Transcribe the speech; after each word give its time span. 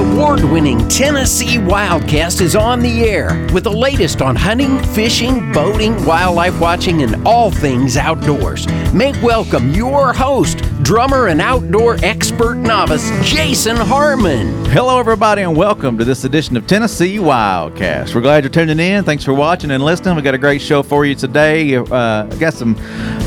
award 0.00 0.42
winning 0.42 0.88
Tennessee 0.88 1.58
Wildcast 1.58 2.40
is 2.40 2.56
on 2.56 2.80
the 2.80 3.04
air 3.04 3.46
with 3.52 3.64
the 3.64 3.72
latest 3.72 4.22
on 4.22 4.34
hunting, 4.34 4.82
fishing, 4.94 5.52
boating, 5.52 5.92
wildlife 6.06 6.58
watching, 6.58 7.02
and 7.02 7.26
all 7.26 7.50
things 7.50 7.98
outdoors. 7.98 8.66
Make 8.94 9.20
welcome 9.22 9.72
your 9.72 10.14
host, 10.14 10.60
drummer 10.82 11.26
and 11.26 11.38
outdoor 11.38 12.02
expert 12.02 12.54
novice, 12.54 13.10
Jason 13.22 13.76
Harmon. 13.76 14.64
Hello, 14.70 14.98
everybody, 14.98 15.42
and 15.42 15.54
welcome 15.54 15.98
to 15.98 16.04
this 16.06 16.24
edition 16.24 16.56
of 16.56 16.66
Tennessee 16.66 17.18
Wildcast. 17.18 18.14
We're 18.14 18.22
glad 18.22 18.42
you're 18.42 18.50
tuning 18.50 18.80
in. 18.80 19.04
Thanks 19.04 19.22
for 19.22 19.34
watching 19.34 19.70
and 19.70 19.84
listening. 19.84 20.16
We 20.16 20.22
got 20.22 20.34
a 20.34 20.38
great 20.38 20.62
show 20.62 20.82
for 20.82 21.04
you 21.04 21.14
today. 21.14 21.76
Uh, 21.76 22.24
got 22.38 22.54
some 22.54 22.74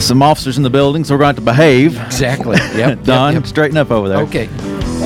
some 0.01 0.23
officers 0.23 0.57
in 0.57 0.63
the 0.63 0.71
building, 0.71 1.03
so 1.03 1.13
we're 1.13 1.19
going 1.19 1.35
to 1.35 1.41
have 1.41 1.45
to 1.45 1.51
behave. 1.51 2.01
Exactly. 2.01 2.57
Yep. 2.57 3.03
Don, 3.03 3.33
yep, 3.33 3.43
yep. 3.43 3.47
straighten 3.47 3.77
up 3.77 3.91
over 3.91 4.09
there. 4.09 4.23
Okay. 4.23 4.49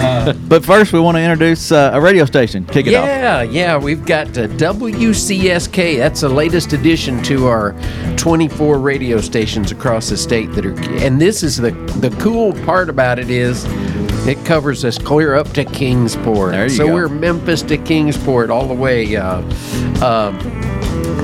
But 0.47 0.63
first, 0.65 0.93
we 0.93 0.99
want 0.99 1.17
to 1.17 1.21
introduce 1.21 1.71
uh, 1.71 1.91
a 1.93 1.99
radio 2.01 2.25
station. 2.25 2.65
Kick 2.65 2.87
it 2.87 2.93
off. 2.93 3.05
Yeah, 3.05 3.41
yeah, 3.43 3.77
we've 3.77 4.05
got 4.05 4.27
uh, 4.37 4.47
WCSK. 4.47 5.97
That's 5.97 6.21
the 6.21 6.29
latest 6.29 6.73
addition 6.73 7.21
to 7.23 7.47
our 7.47 7.73
24 8.17 8.79
radio 8.79 9.19
stations 9.19 9.71
across 9.71 10.09
the 10.09 10.17
state 10.17 10.51
that 10.53 10.65
are. 10.65 10.79
And 11.03 11.19
this 11.19 11.43
is 11.43 11.57
the 11.57 11.71
the 11.99 12.09
cool 12.19 12.53
part 12.65 12.89
about 12.89 13.19
it 13.19 13.29
is 13.29 13.65
it 14.27 14.43
covers 14.45 14.83
us 14.83 14.97
clear 14.97 15.35
up 15.35 15.51
to 15.53 15.63
Kingsport. 15.65 16.51
There 16.51 16.63
you 16.63 16.69
so 16.69 16.87
go. 16.87 16.93
we're 16.93 17.09
Memphis 17.09 17.61
to 17.63 17.77
Kingsport 17.77 18.49
all 18.49 18.67
the 18.67 18.73
way. 18.73 19.15
Uh, 19.15 19.41
uh, 20.01 20.31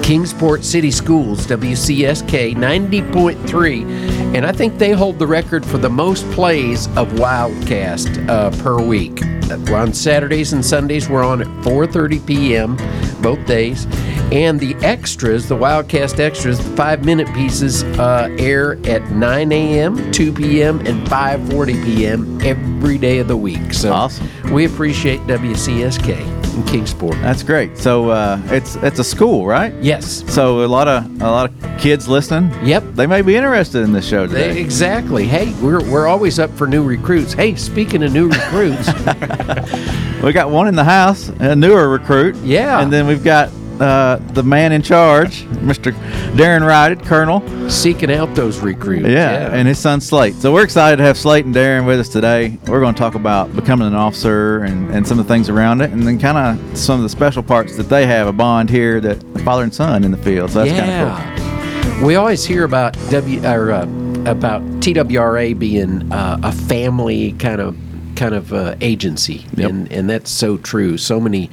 Kingsport 0.03 0.65
City 0.65 0.91
Schools, 0.91 1.47
WCSK 1.47 2.55
90.3. 2.55 4.35
And 4.35 4.45
I 4.45 4.51
think 4.51 4.77
they 4.77 4.91
hold 4.91 5.17
the 5.17 5.25
record 5.25 5.65
for 5.65 5.77
the 5.77 5.89
most 5.89 6.29
plays 6.31 6.87
of 6.97 7.07
Wildcast 7.13 8.27
uh, 8.27 8.51
per 8.61 8.81
week. 8.81 9.23
On 9.71 9.93
Saturdays 9.93 10.51
and 10.51 10.65
Sundays, 10.65 11.07
we're 11.07 11.23
on 11.23 11.41
at 11.41 11.47
4.30 11.63 12.25
p.m. 12.27 13.21
both 13.21 13.45
days. 13.45 13.85
And 14.33 14.59
the 14.59 14.75
extras, 14.83 15.47
the 15.47 15.55
Wildcast 15.55 16.19
extras, 16.19 16.57
the 16.57 16.75
five-minute 16.75 17.33
pieces, 17.33 17.83
uh, 17.83 18.27
air 18.37 18.73
at 18.85 19.09
9 19.11 19.51
a.m., 19.53 20.11
2 20.11 20.33
p.m., 20.33 20.79
and 20.79 21.07
5.40 21.07 21.85
p.m. 21.85 22.41
every 22.41 22.97
day 22.97 23.19
of 23.19 23.29
the 23.29 23.37
week. 23.37 23.73
So 23.73 23.93
Awesome. 23.93 24.27
we 24.51 24.65
appreciate 24.65 25.21
WCSK 25.21 26.32
in 26.53 26.63
Kingsport. 26.63 27.13
That's 27.21 27.43
great. 27.43 27.77
So 27.77 28.09
uh, 28.09 28.39
it's 28.47 28.75
it's 28.77 28.99
a 28.99 29.03
school, 29.03 29.45
right? 29.45 29.73
Yes. 29.81 30.23
So 30.33 30.63
a 30.63 30.67
lot 30.67 30.87
of 30.87 31.05
a 31.21 31.25
lot 31.31 31.49
of 31.51 31.79
kids 31.79 32.07
listening. 32.07 32.51
Yep. 32.65 32.83
They 32.93 33.07
may 33.07 33.21
be 33.21 33.35
interested 33.35 33.81
in 33.83 33.91
this 33.93 34.07
show 34.07 34.27
They- 34.27 34.47
today. 34.49 34.61
Exactly. 34.61 35.25
Hey, 35.27 35.53
we're, 35.61 35.83
we're 35.89 36.07
always 36.07 36.39
up 36.39 36.51
for 36.51 36.67
new 36.67 36.83
recruits. 36.83 37.33
Hey, 37.33 37.55
speaking 37.55 38.03
of 38.03 38.13
new 38.13 38.29
recruits, 38.29 38.87
We 40.23 40.31
got 40.31 40.49
one 40.51 40.67
in 40.69 40.75
the 40.75 40.85
house, 40.85 41.27
a 41.39 41.55
newer 41.55 41.89
recruit. 41.89 42.35
Yeah. 42.37 42.79
And 42.81 42.91
then 42.93 43.07
we've 43.07 43.23
got 43.23 43.49
uh, 43.81 44.17
the 44.33 44.43
man 44.43 44.71
in 44.71 44.81
charge, 44.81 45.43
Mr. 45.61 45.91
Darren 46.35 46.65
Rider, 46.65 46.95
Colonel. 47.03 47.41
seeking 47.69 48.11
out 48.11 48.33
those 48.35 48.59
recruits. 48.59 49.07
Yeah, 49.07 49.49
and 49.53 49.67
his 49.67 49.79
son 49.79 49.99
Slate. 50.01 50.35
So 50.35 50.53
we're 50.53 50.63
excited 50.63 50.97
to 50.97 51.03
have 51.03 51.17
Slate 51.17 51.45
and 51.45 51.53
Darren 51.55 51.85
with 51.85 51.99
us 51.99 52.09
today. 52.09 52.57
We're 52.67 52.79
going 52.81 52.93
to 52.93 52.99
talk 52.99 53.15
about 53.15 53.55
becoming 53.55 53.87
an 53.87 53.95
officer 53.95 54.63
and, 54.63 54.89
and 54.91 55.07
some 55.07 55.19
of 55.19 55.27
the 55.27 55.33
things 55.33 55.49
around 55.49 55.81
it, 55.81 55.91
and 55.91 56.05
then 56.05 56.19
kind 56.19 56.37
of 56.37 56.77
some 56.77 56.97
of 56.97 57.03
the 57.03 57.09
special 57.09 57.41
parts 57.43 57.75
that 57.77 57.83
they 57.89 58.05
have 58.05 58.27
a 58.27 58.33
bond 58.33 58.69
here 58.69 58.99
that 59.01 59.21
father 59.43 59.63
and 59.63 59.73
son 59.73 60.03
in 60.03 60.11
the 60.11 60.17
field. 60.17 60.51
So 60.51 60.63
that's 60.63 60.77
kind 60.79 60.91
of 60.91 61.17
cool. 61.17 61.17
yeah. 61.17 62.03
We 62.05 62.15
always 62.15 62.43
hear 62.45 62.63
about 62.65 62.93
W 63.11 63.45
or 63.45 63.71
uh, 63.71 63.83
about 64.25 64.61
TWRA 64.81 65.57
being 65.57 66.11
uh, 66.11 66.39
a 66.43 66.51
family 66.51 67.33
kind 67.33 67.61
of 67.61 67.77
kind 68.15 68.35
of 68.35 68.53
uh, 68.53 68.75
agency, 68.81 69.45
Yep. 69.55 69.69
and 69.69 69.91
and 69.91 70.09
that's 70.09 70.29
so 70.31 70.57
true. 70.57 70.97
So 70.97 71.19
many 71.19 71.49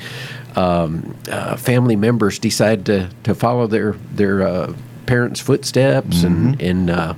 um, 0.56 1.16
uh, 1.30 1.56
family 1.56 1.96
members 1.96 2.38
decide 2.38 2.86
to 2.86 3.10
to 3.24 3.34
follow 3.34 3.66
their 3.66 3.92
their 4.14 4.42
uh, 4.42 4.72
parents' 5.06 5.40
footsteps, 5.40 6.22
and 6.22 6.56
Mm-hmm. 6.56 6.64
and. 6.66 6.90
Uh, 6.90 7.14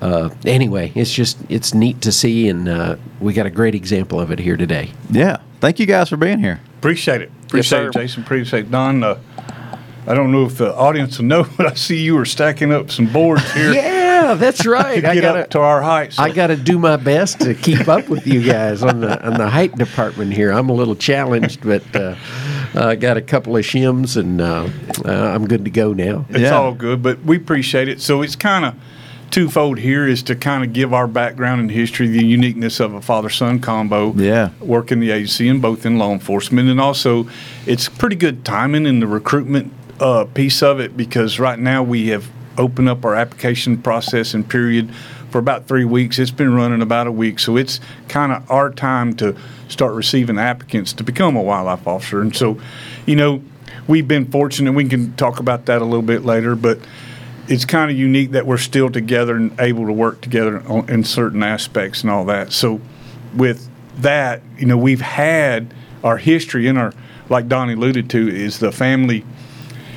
uh, 0.00 0.30
anyway, 0.46 0.90
it's 0.94 1.12
just 1.12 1.36
it's 1.50 1.74
neat 1.74 2.00
to 2.00 2.10
see, 2.10 2.48
and 2.48 2.66
uh, 2.70 2.96
we 3.20 3.34
got 3.34 3.44
a 3.44 3.50
great 3.50 3.74
example 3.74 4.18
of 4.18 4.30
it 4.30 4.38
here 4.38 4.56
today. 4.56 4.90
Yeah. 5.10 5.36
Thank 5.60 5.78
you 5.78 5.84
guys 5.84 6.08
for 6.08 6.16
being 6.16 6.38
here. 6.38 6.58
Appreciate 6.78 7.20
it. 7.20 7.30
Appreciate 7.44 7.84
it. 7.84 7.92
Jason. 7.92 8.22
Appreciate 8.22 8.60
it. 8.60 8.70
Don. 8.70 9.04
Uh, 9.04 9.18
I 10.06 10.14
don't 10.14 10.32
know 10.32 10.46
if 10.46 10.56
the 10.56 10.74
audience 10.74 11.18
will 11.18 11.26
know, 11.26 11.46
but 11.58 11.66
I 11.66 11.74
see 11.74 12.00
you 12.00 12.14
were 12.14 12.24
stacking 12.24 12.72
up 12.72 12.90
some 12.90 13.12
boards 13.12 13.52
here 13.52 13.74
Yeah, 13.74 14.32
that's 14.38 14.64
right. 14.64 15.02
to 15.02 15.10
I 15.10 15.14
get 15.14 15.20
got 15.20 15.36
up 15.36 15.50
to 15.50 15.60
our 15.60 15.82
height. 15.82 16.14
So 16.14 16.22
I 16.22 16.30
got 16.30 16.46
to 16.46 16.56
do 16.56 16.78
my 16.78 16.96
best 16.96 17.40
to 17.40 17.52
keep 17.54 17.86
up 17.86 18.08
with 18.08 18.26
you 18.26 18.42
guys 18.42 18.82
on 18.82 19.00
the 19.00 19.22
on 19.22 19.34
the 19.34 19.50
height 19.50 19.76
department 19.76 20.32
here. 20.32 20.50
I'm 20.50 20.70
a 20.70 20.74
little 20.74 20.96
challenged, 20.96 21.60
but 21.62 21.84
uh, 21.94 22.14
I 22.74 22.96
got 22.96 23.16
a 23.16 23.22
couple 23.22 23.56
of 23.56 23.64
shims 23.64 24.16
and 24.16 24.40
uh, 24.40 24.68
uh, 25.04 25.10
I'm 25.12 25.46
good 25.46 25.64
to 25.64 25.70
go 25.70 25.92
now. 25.92 26.26
it's 26.28 26.40
Yeah. 26.40 26.56
all 26.56 26.72
good, 26.74 27.02
but 27.02 27.22
we 27.24 27.36
appreciate 27.36 27.88
it. 27.88 28.00
So 28.00 28.22
it's 28.22 28.36
kind 28.36 28.64
of 28.64 28.74
twofold 29.30 29.78
here 29.78 30.06
is 30.06 30.22
to 30.24 30.34
kind 30.34 30.64
of 30.64 30.72
give 30.72 30.92
our 30.92 31.06
background 31.06 31.60
and 31.60 31.70
history, 31.70 32.08
the 32.08 32.24
uniqueness 32.24 32.80
of 32.80 32.94
a 32.94 33.00
father-son 33.00 33.60
combo. 33.60 34.12
Yeah. 34.14 34.50
Work 34.60 34.90
in 34.92 35.00
the 35.00 35.10
agency 35.10 35.48
and 35.48 35.62
both 35.62 35.86
in 35.86 35.98
law 35.98 36.12
enforcement, 36.12 36.68
and 36.68 36.80
also 36.80 37.28
it's 37.66 37.88
pretty 37.88 38.16
good 38.16 38.44
timing 38.44 38.86
in 38.86 39.00
the 39.00 39.06
recruitment 39.06 39.72
uh, 40.00 40.24
piece 40.24 40.62
of 40.62 40.80
it 40.80 40.96
because 40.96 41.38
right 41.38 41.58
now 41.58 41.82
we 41.82 42.08
have 42.08 42.28
opened 42.58 42.88
up 42.88 43.04
our 43.04 43.14
application 43.14 43.78
process 43.78 44.34
and 44.34 44.48
period 44.48 44.90
for 45.30 45.38
about 45.38 45.66
three 45.66 45.84
weeks. 45.84 46.18
It's 46.18 46.30
been 46.30 46.54
running 46.54 46.82
about 46.82 47.06
a 47.06 47.12
week, 47.12 47.38
so 47.38 47.56
it's 47.56 47.80
kind 48.08 48.32
of 48.32 48.48
our 48.50 48.70
time 48.70 49.14
to 49.16 49.36
start 49.68 49.94
receiving 49.94 50.38
applicants 50.38 50.92
to 50.94 51.04
become 51.04 51.36
a 51.36 51.42
wildlife 51.42 51.86
officer. 51.86 52.20
And 52.20 52.34
so, 52.34 52.60
you 53.06 53.16
know, 53.16 53.42
we've 53.86 54.08
been 54.08 54.26
fortunate. 54.26 54.72
We 54.72 54.88
can 54.88 55.14
talk 55.14 55.38
about 55.38 55.66
that 55.66 55.80
a 55.80 55.84
little 55.84 56.02
bit 56.02 56.24
later, 56.24 56.54
but 56.54 56.78
it's 57.48 57.64
kind 57.64 57.90
of 57.90 57.96
unique 57.96 58.32
that 58.32 58.46
we're 58.46 58.58
still 58.58 58.90
together 58.90 59.36
and 59.36 59.58
able 59.60 59.86
to 59.86 59.92
work 59.92 60.20
together 60.20 60.62
on, 60.66 60.88
in 60.90 61.04
certain 61.04 61.42
aspects 61.42 62.02
and 62.02 62.10
all 62.10 62.24
that. 62.26 62.52
So, 62.52 62.80
with 63.34 63.68
that, 63.98 64.42
you 64.58 64.66
know, 64.66 64.76
we've 64.76 65.00
had 65.00 65.72
our 66.02 66.16
history 66.16 66.66
in 66.66 66.76
our, 66.76 66.92
like 67.28 67.48
Donnie 67.48 67.74
alluded 67.74 68.10
to, 68.10 68.28
is 68.28 68.58
the 68.58 68.72
family, 68.72 69.24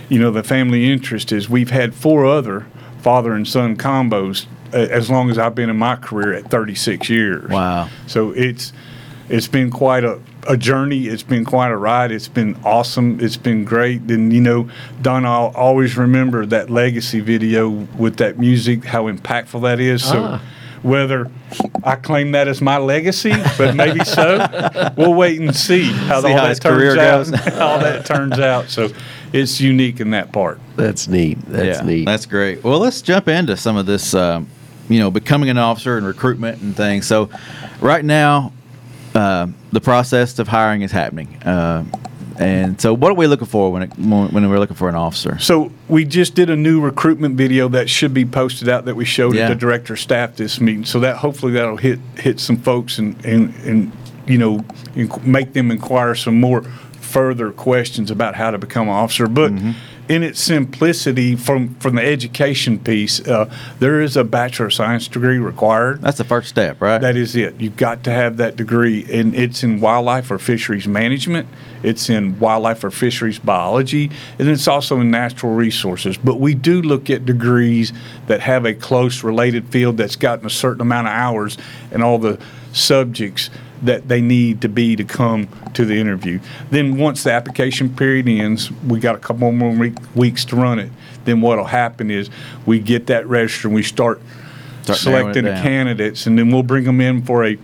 you 0.09 0.19
know, 0.19 0.31
the 0.31 0.43
family 0.43 0.91
interest 0.91 1.31
is 1.31 1.49
we've 1.49 1.71
had 1.71 1.95
four 1.95 2.25
other 2.25 2.67
father 2.99 3.33
and 3.33 3.47
son 3.47 3.75
combos 3.75 4.45
as 4.73 5.09
long 5.09 5.29
as 5.29 5.37
I've 5.37 5.55
been 5.55 5.69
in 5.69 5.77
my 5.77 5.95
career 5.95 6.33
at 6.33 6.49
36 6.49 7.09
years. 7.09 7.49
Wow. 7.49 7.89
So 8.07 8.31
it's 8.31 8.73
it's 9.29 9.47
been 9.47 9.71
quite 9.71 10.03
a, 10.03 10.19
a 10.49 10.57
journey. 10.57 11.07
It's 11.07 11.23
been 11.23 11.45
quite 11.45 11.71
a 11.71 11.77
ride. 11.77 12.11
It's 12.11 12.27
been 12.27 12.55
awesome. 12.65 13.19
It's 13.21 13.37
been 13.37 13.63
great. 13.63 14.01
And 14.01 14.33
you 14.33 14.41
know, 14.41 14.69
Don, 15.01 15.25
I'll 15.25 15.53
always 15.55 15.95
remember 15.97 16.45
that 16.47 16.69
legacy 16.69 17.19
video 17.21 17.69
with 17.69 18.17
that 18.17 18.37
music, 18.37 18.83
how 18.83 19.09
impactful 19.11 19.61
that 19.61 19.79
is. 19.79 20.03
So 20.03 20.23
Ah. 20.23 20.41
whether 20.81 21.31
I 21.85 21.95
claim 21.95 22.31
that 22.33 22.49
as 22.49 22.59
my 22.61 22.77
legacy, 22.77 23.31
but 23.57 23.73
maybe 23.75 24.03
so, 24.03 24.45
we'll 24.97 25.13
wait 25.13 25.39
and 25.39 25.55
see 25.55 25.83
how 25.85 26.19
See 26.21 26.27
all 26.27 26.33
how 26.37 26.41
that 26.43 26.49
his 26.49 26.59
turns 26.59 26.77
career 26.77 26.99
out. 26.99 27.25
goes. 27.25 27.29
how 27.53 27.77
that 27.77 28.05
turns 28.05 28.39
out. 28.39 28.69
So 28.69 28.89
it's 29.31 29.61
unique 29.61 30.01
in 30.01 30.11
that 30.11 30.33
part. 30.33 30.59
That's 30.75 31.07
neat. 31.07 31.39
That's 31.47 31.79
yeah, 31.79 31.85
neat. 31.85 32.05
That's 32.05 32.25
great. 32.25 32.61
Well, 32.63 32.79
let's 32.79 33.01
jump 33.01 33.29
into 33.29 33.55
some 33.55 33.77
of 33.77 33.85
this, 33.85 34.13
um, 34.13 34.49
you 34.93 34.99
know, 34.99 35.09
becoming 35.09 35.49
an 35.49 35.57
officer 35.57 35.97
and 35.97 36.05
recruitment 36.05 36.61
and 36.61 36.75
things. 36.75 37.07
So, 37.07 37.29
right 37.81 38.05
now, 38.05 38.53
uh, 39.15 39.47
the 39.71 39.81
process 39.81 40.37
of 40.37 40.47
hiring 40.47 40.83
is 40.83 40.91
happening. 40.91 41.35
Uh, 41.43 41.83
and 42.39 42.79
so, 42.79 42.93
what 42.93 43.11
are 43.11 43.15
we 43.15 43.25
looking 43.27 43.47
for 43.47 43.71
when, 43.71 43.83
it, 43.83 43.93
when 43.97 44.49
we're 44.49 44.59
looking 44.59 44.75
for 44.75 44.89
an 44.89 44.95
officer? 44.95 45.37
So 45.39 45.71
we 45.87 46.05
just 46.05 46.35
did 46.35 46.49
a 46.49 46.55
new 46.55 46.79
recruitment 46.81 47.35
video 47.37 47.67
that 47.69 47.89
should 47.89 48.13
be 48.13 48.25
posted 48.25 48.69
out 48.69 48.85
that 48.85 48.95
we 48.95 49.05
showed 49.05 49.35
Yeah. 49.35 49.43
at 49.45 49.49
the 49.49 49.55
director 49.55 49.95
staff 49.95 50.35
this 50.35 50.59
meeting. 50.59 50.85
So 50.85 50.99
that 50.99 51.17
hopefully 51.17 51.53
that'll 51.53 51.77
hit 51.77 51.99
hit 52.17 52.39
some 52.39 52.57
folks 52.57 52.97
and 52.99 53.23
and 53.25 53.53
and 53.65 53.91
you 54.27 54.37
know 54.37 54.63
make 55.23 55.53
them 55.53 55.69
inquire 55.71 56.15
some 56.15 56.39
more 56.39 56.63
further 56.99 57.51
questions 57.51 58.09
about 58.09 58.33
how 58.35 58.49
to 58.51 58.57
become 58.57 58.87
an 58.87 58.93
officer. 58.95 59.27
But 59.27 59.51
in 60.09 60.21
its 60.23 60.41
simplicity, 60.41 61.35
from 61.35 61.75
from 61.75 61.95
the 61.95 62.03
education 62.03 62.79
piece, 62.79 63.25
uh, 63.27 63.49
there 63.79 64.01
is 64.01 64.17
a 64.17 64.23
bachelor 64.23 64.65
of 64.65 64.73
science 64.73 65.07
degree 65.07 65.37
required. 65.37 66.01
That's 66.01 66.17
the 66.17 66.23
first 66.23 66.49
step, 66.49 66.81
right? 66.81 66.99
That 66.99 67.15
is 67.15 67.35
it. 67.35 67.59
You've 67.59 67.77
got 67.77 68.03
to 68.03 68.11
have 68.11 68.37
that 68.37 68.55
degree, 68.55 69.05
and 69.11 69.33
it's 69.33 69.63
in 69.63 69.79
wildlife 69.79 70.29
or 70.29 70.39
fisheries 70.39 70.87
management. 70.87 71.47
It's 71.83 72.09
in 72.09 72.39
wildlife 72.39 72.83
or 72.83 72.91
fisheries 72.91 73.39
biology, 73.39 74.11
and 74.39 74.49
it's 74.49 74.67
also 74.67 74.99
in 74.99 75.11
natural 75.11 75.53
resources. 75.53 76.17
But 76.17 76.39
we 76.39 76.53
do 76.53 76.81
look 76.81 77.09
at 77.09 77.25
degrees 77.25 77.93
that 78.27 78.41
have 78.41 78.65
a 78.65 78.73
close 78.73 79.23
related 79.23 79.67
field 79.69 79.97
that's 79.97 80.15
gotten 80.15 80.45
a 80.45 80.49
certain 80.49 80.81
amount 80.81 81.07
of 81.07 81.13
hours 81.13 81.57
and 81.91 82.03
all 82.03 82.17
the 82.17 82.39
subjects 82.73 83.49
that 83.83 84.07
they 84.07 84.21
need 84.21 84.61
to 84.61 84.69
be 84.69 84.95
to 84.95 85.03
come 85.03 85.47
to 85.73 85.85
the 85.85 85.99
interview. 85.99 86.39
Then 86.71 86.97
once 86.97 87.23
the 87.23 87.31
application 87.31 87.93
period 87.95 88.27
ends, 88.27 88.71
we 88.87 88.99
got 88.99 89.15
a 89.15 89.19
couple 89.19 89.51
more 89.51 89.71
week, 89.71 89.95
weeks 90.15 90.45
to 90.45 90.55
run 90.55 90.79
it. 90.79 90.91
Then 91.25 91.41
what'll 91.41 91.65
happen 91.65 92.09
is 92.09 92.29
we 92.65 92.79
get 92.79 93.07
that 93.07 93.27
register 93.27 93.67
and 93.67 93.75
we 93.75 93.83
start 93.83 94.21
Start 94.83 94.99
selecting 94.99 95.45
the 95.45 95.51
candidates, 95.51 96.27
and 96.27 96.37
then 96.37 96.51
we'll 96.51 96.63
bring 96.63 96.83
them 96.83 96.99
in 96.99 97.23
for 97.23 97.45
a 97.45 97.57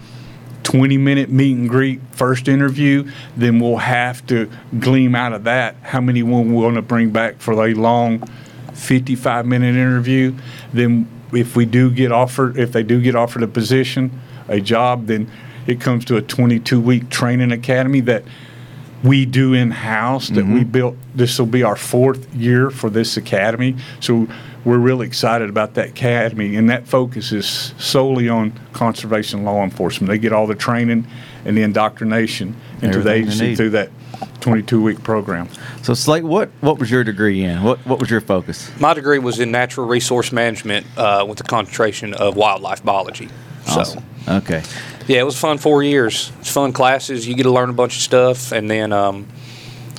20 0.63 0.97
minute 0.97 1.29
meet 1.29 1.57
and 1.57 1.67
greet 1.67 1.99
first 2.11 2.47
interview, 2.47 3.09
then 3.35 3.59
we'll 3.59 3.77
have 3.77 4.25
to 4.27 4.49
gleam 4.79 5.15
out 5.15 5.33
of 5.33 5.43
that 5.43 5.75
how 5.81 5.99
many 5.99 6.23
we 6.23 6.41
want 6.43 6.75
to 6.75 6.81
bring 6.81 7.09
back 7.09 7.39
for 7.39 7.51
a 7.51 7.73
long 7.73 8.19
55 8.73 9.45
minute 9.45 9.75
interview. 9.75 10.33
Then, 10.71 11.07
if 11.33 11.55
we 11.55 11.65
do 11.65 11.91
get 11.91 12.11
offered, 12.11 12.57
if 12.57 12.71
they 12.71 12.83
do 12.83 13.01
get 13.01 13.15
offered 13.15 13.43
a 13.43 13.47
position, 13.47 14.21
a 14.47 14.61
job, 14.61 15.07
then 15.07 15.29
it 15.69 15.79
comes 15.79 16.05
to 16.05 16.17
a 16.17 16.21
22 16.21 16.81
week 16.81 17.09
training 17.09 17.51
academy 17.51 18.01
that 18.01 18.23
we 19.03 19.25
do 19.25 19.53
in 19.53 19.71
house 19.71 20.27
that 20.29 20.45
we 20.45 20.63
built. 20.65 20.95
This 21.15 21.39
will 21.39 21.45
be 21.45 21.63
our 21.63 21.77
fourth 21.77 22.33
year 22.33 22.69
for 22.69 22.89
this 22.89 23.15
academy. 23.15 23.77
So 24.01 24.27
we're 24.65 24.77
really 24.77 25.07
excited 25.07 25.47
about 25.49 25.75
that 25.75 25.89
academy, 25.89 26.57
and 26.57 26.69
that 26.69 26.85
focuses 26.85 27.73
solely 27.77 28.27
on 28.27 28.59
conservation 28.73 29.45
law 29.45 29.63
enforcement. 29.63 30.09
They 30.09 30.17
get 30.17 30.33
all 30.33 30.47
the 30.47 30.55
training 30.55 31.07
and 31.45 31.55
the 31.55 31.61
indoctrination 31.61 32.57
into 32.81 32.87
the 32.87 32.87
Everything 32.87 33.03
they 33.05 33.17
agency 33.19 33.55
through 33.55 33.69
that 33.69 33.89
22 34.41 34.81
week 34.81 35.01
program. 35.01 35.47
So 35.81 35.93
Slate, 35.93 36.25
what 36.25 36.49
what 36.59 36.77
was 36.77 36.91
your 36.91 37.05
degree 37.05 37.41
in? 37.41 37.63
What 37.63 37.79
what 37.85 38.01
was 38.01 38.09
your 38.09 38.21
focus? 38.21 38.69
My 38.81 38.93
degree 38.93 39.19
was 39.19 39.39
in 39.39 39.49
natural 39.49 39.87
resource 39.87 40.33
management 40.33 40.85
uh, 40.97 41.25
with 41.25 41.39
a 41.39 41.43
concentration 41.43 42.13
of 42.15 42.35
wildlife 42.35 42.83
biology. 42.83 43.29
So, 43.65 44.03
Okay. 44.27 44.63
Yeah, 45.09 45.19
it 45.19 45.23
was 45.23 45.37
fun 45.39 45.57
four 45.57 45.81
years. 45.83 46.31
It's 46.39 46.51
fun 46.51 46.71
classes. 46.71 47.27
You 47.27 47.35
get 47.35 47.43
to 47.43 47.51
learn 47.51 47.69
a 47.69 47.73
bunch 47.73 47.95
of 47.97 48.01
stuff, 48.01 48.51
and 48.51 48.69
then, 48.69 48.93
um, 48.93 49.27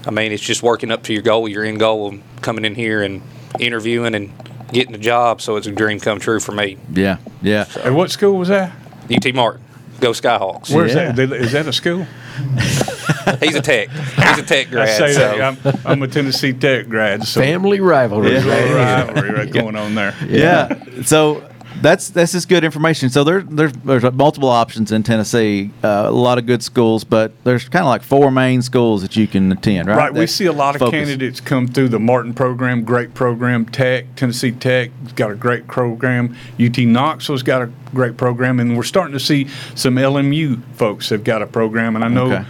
I 0.07 0.11
mean, 0.13 0.31
it's 0.33 0.43
just 0.43 0.63
working 0.63 0.91
up 0.91 1.03
to 1.05 1.13
your 1.13 1.23
goal, 1.23 1.49
your 1.49 1.65
end 1.65 1.81
goal 1.81 2.09
of 2.09 2.21
coming 2.43 2.65
in 2.65 2.75
here 2.77 3.03
and 3.03 3.21
interviewing 3.59 4.15
and 4.15 4.33
getting 4.73 4.95
a 4.95 4.99
job. 4.99 5.43
So 5.43 5.57
it's 5.57 5.67
a 5.67 5.73
dream 5.73 5.99
come 6.01 6.21
true 6.21 6.39
for 6.41 6.53
me. 6.53 6.79
Yeah. 6.93 7.19
Yeah. 7.43 7.67
And 7.85 7.97
what 7.97 8.11
school 8.13 8.39
was 8.39 8.49
that? 8.49 8.73
UT 9.11 9.35
Martin, 9.35 9.63
go 10.01 10.13
Skyhawks. 10.13 10.73
Where's 10.75 10.95
Yeah. 10.95 11.11
that? 11.13 11.33
Is 11.33 11.53
that 11.53 11.67
a 11.67 11.73
school? 11.73 12.07
He's 13.41 13.55
a 13.57 13.61
tech. 13.61 13.91
He's 13.91 14.39
a 14.39 14.43
tech 14.43 14.71
grad. 14.71 14.89
I 14.89 14.93
say 14.93 15.13
so. 15.13 15.21
that. 15.37 15.67
I'm, 15.67 15.81
I'm 15.85 16.03
a 16.03 16.09
Tennessee 16.09 16.53
Tech 16.53 16.89
grad. 16.89 17.25
So 17.25 17.41
Family 17.41 17.81
rivalry. 17.81 18.33
Yeah. 18.33 18.49
right 18.49 18.67
here. 18.67 18.77
rivalry 18.77 19.31
right 19.33 19.53
going 19.53 19.77
on 19.77 19.95
there. 19.97 20.15
Yeah. 20.27 20.83
So 21.05 21.50
that's 21.81 22.11
that's 22.11 22.33
just 22.33 22.49
good 22.49 22.65
information. 22.65 23.11
So 23.11 23.25
there 23.25 23.43
there's 23.43 23.73
there's 23.73 24.03
multiple 24.13 24.49
options 24.49 24.93
in 24.93 25.03
Tennessee. 25.03 25.71
Uh, 25.83 26.05
a 26.07 26.11
lot 26.11 26.39
of 26.39 26.47
good 26.47 26.63
schools, 26.63 27.05
but 27.05 27.33
there's 27.45 27.69
kind 27.69 27.85
of 27.85 27.89
like 27.89 28.03
four 28.03 28.31
main 28.31 28.61
schools 28.63 29.03
that 29.03 29.17
you 29.17 29.27
can 29.27 29.51
attend, 29.53 29.89
right? 29.89 29.97
Right. 29.97 30.15
We 30.15 30.27
see 30.27 30.47
a 30.47 30.53
lot 30.53 30.75
of 30.75 30.81
focus. 30.81 30.99
candidates 30.99 31.41
come 31.41 31.67
through 31.69 31.89
the 31.89 32.01
Martin 32.01 32.35
program, 32.35 32.85
great 32.85 33.15
program. 33.15 33.67
Tech, 33.67 34.15
Tennessee 34.17 34.53
Tech 34.53 34.91
has 35.05 35.13
got 35.13 35.31
a 35.31 35.35
great 35.35 35.67
program. 35.67 36.37
UT 36.61 36.77
Knoxville's 36.79 37.43
got 37.43 37.63
a 37.63 37.71
great 37.95 38.17
program. 38.17 38.61
And 38.61 38.77
we're 38.77 38.83
starting 38.83 39.13
to 39.15 39.21
see 39.21 39.49
some 39.75 39.95
LMU 39.97 40.63
folks 40.75 41.09
have 41.11 41.25
got 41.25 41.41
a 41.43 41.47
program. 41.47 41.97
And 41.97 42.05
I 42.05 42.09
know 42.09 42.33
Okay. 42.33 42.45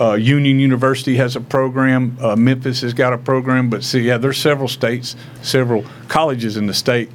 uh, 0.00 0.12
Union 0.14 0.60
University 0.60 1.16
has 1.16 1.34
a 1.36 1.40
program. 1.40 2.16
Uh, 2.20 2.36
Memphis 2.36 2.82
has 2.82 2.94
got 2.94 3.12
a 3.12 3.18
program. 3.18 3.68
But 3.70 3.82
see, 3.82 4.00
yeah, 4.00 4.18
there's 4.18 4.38
several 4.38 4.68
states, 4.68 5.16
several 5.42 5.84
colleges 6.08 6.56
in 6.56 6.66
the 6.66 6.74
state 6.74 7.10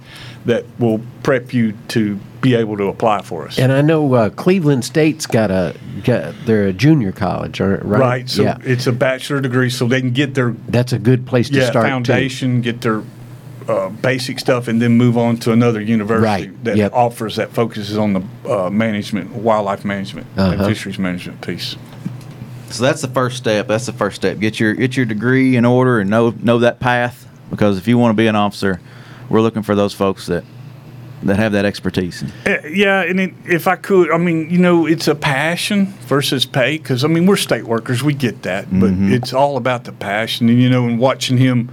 that 0.45 0.65
will 0.79 1.01
prep 1.23 1.53
you 1.53 1.73
to 1.89 2.15
be 2.41 2.55
able 2.55 2.75
to 2.77 2.85
apply 2.85 3.21
for 3.21 3.45
us. 3.45 3.59
And 3.59 3.71
I 3.71 3.81
know 3.81 4.13
uh, 4.15 4.29
Cleveland 4.31 4.83
State's 4.83 5.27
got 5.27 5.51
a 5.51 5.75
got 6.03 6.33
they're 6.45 6.67
a 6.67 6.73
junior 6.73 7.11
college, 7.11 7.59
right? 7.59 7.83
Right. 7.85 8.29
So 8.29 8.41
yeah, 8.43 8.57
it's 8.63 8.88
a 8.88 8.91
bachelor 8.91 9.41
degree, 9.41 9.69
so 9.69 9.88
they 9.88 10.01
can 10.01 10.11
get 10.11 10.33
their 10.33 10.51
that's 10.67 10.93
a 10.93 10.99
good 10.99 11.27
place 11.27 11.49
to 11.49 11.57
yeah, 11.59 11.69
start. 11.69 11.85
too. 11.85 11.89
foundation, 11.91 12.61
get 12.61 12.81
their 12.81 13.03
uh, 13.67 13.89
basic 13.89 14.39
stuff, 14.39 14.67
and 14.67 14.81
then 14.81 14.93
move 14.97 15.17
on 15.19 15.38
to 15.38 15.51
another 15.51 15.79
university 15.79 16.47
Right, 16.49 16.63
that 16.63 16.77
yep. 16.77 16.94
offers 16.94 17.35
that 17.35 17.51
focuses 17.51 17.95
on 17.95 18.13
the 18.13 18.23
uh, 18.51 18.69
management, 18.71 19.31
wildlife 19.33 19.85
management, 19.85 20.25
Uh-huh. 20.35 20.67
fisheries 20.67 20.97
management 20.97 21.41
piece. 21.41 21.75
So 22.71 22.83
that's 22.83 23.01
the 23.01 23.07
first 23.09 23.37
step. 23.37 23.67
That's 23.67 23.85
the 23.85 23.94
first 23.94 24.15
step. 24.15 24.39
Get 24.39 24.59
your 24.59 24.73
get 24.73 24.97
your 24.97 25.05
degree 25.05 25.57
in 25.57 25.65
order 25.65 25.99
and 25.99 26.09
know 26.09 26.31
know 26.41 26.57
that 26.59 26.79
path. 26.79 27.27
Because 27.51 27.77
if 27.77 27.87
you 27.87 27.97
want 27.97 28.13
to 28.13 28.17
be 28.17 28.27
an 28.27 28.35
officer, 28.35 28.79
we're 29.31 29.42
looking 29.42 29.63
for 29.63 29.75
those 29.75 29.94
folks 29.94 30.28
that 30.28 30.44
that 31.24 31.38
have 31.38 31.51
that 31.51 31.66
expertise. 31.66 32.24
Uh, 32.45 32.57
Yeah, 32.68 33.01
and 33.04 33.19
it, 33.19 33.33
if 33.45 33.68
I 33.68 33.75
could, 33.75 34.12
I 34.12 34.18
mean, 34.18 34.50
you 34.50 34.57
know, 34.57 34.88
it's 34.88 35.07
a 35.07 35.13
passion 35.13 35.86
versus 36.07 36.45
pay 36.45 36.78
because 36.78 37.04
I 37.04 37.07
mean 37.07 37.25
we're 37.25 37.38
state 37.38 37.63
workers, 37.63 38.04
we 38.04 38.13
get 38.13 38.42
that, 38.44 38.68
but 38.72 38.92
it's 38.92 39.33
all 39.33 39.57
about 39.57 39.83
the 39.86 39.92
passion, 39.94 40.50
and 40.50 40.62
you 40.62 40.69
know, 40.69 40.86
and 40.86 41.00
watching 41.00 41.38
him, 41.38 41.72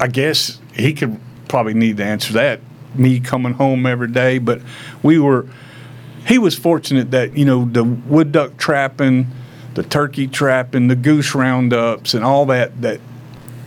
I 0.00 0.08
guess 0.08 0.60
he 0.74 0.92
could 0.92 1.18
probably 1.48 1.74
need 1.74 1.96
to 1.96 2.04
answer 2.04 2.32
that. 2.34 2.60
Me 2.94 3.20
coming 3.20 3.54
home 3.54 3.86
every 3.86 4.08
day, 4.08 4.38
but 4.38 4.60
we 5.02 5.18
were. 5.18 5.46
He 6.26 6.38
was 6.38 6.56
fortunate 6.58 7.10
that 7.12 7.36
you 7.36 7.44
know 7.44 7.64
the 7.64 7.84
wood 7.84 8.32
duck 8.32 8.56
trapping, 8.56 9.28
the 9.74 9.82
turkey 9.82 10.26
trapping, 10.26 10.88
the 10.88 10.96
goose 10.96 11.34
roundups, 11.34 12.14
and 12.14 12.24
all 12.24 12.46
that 12.46 12.80
that 12.82 13.00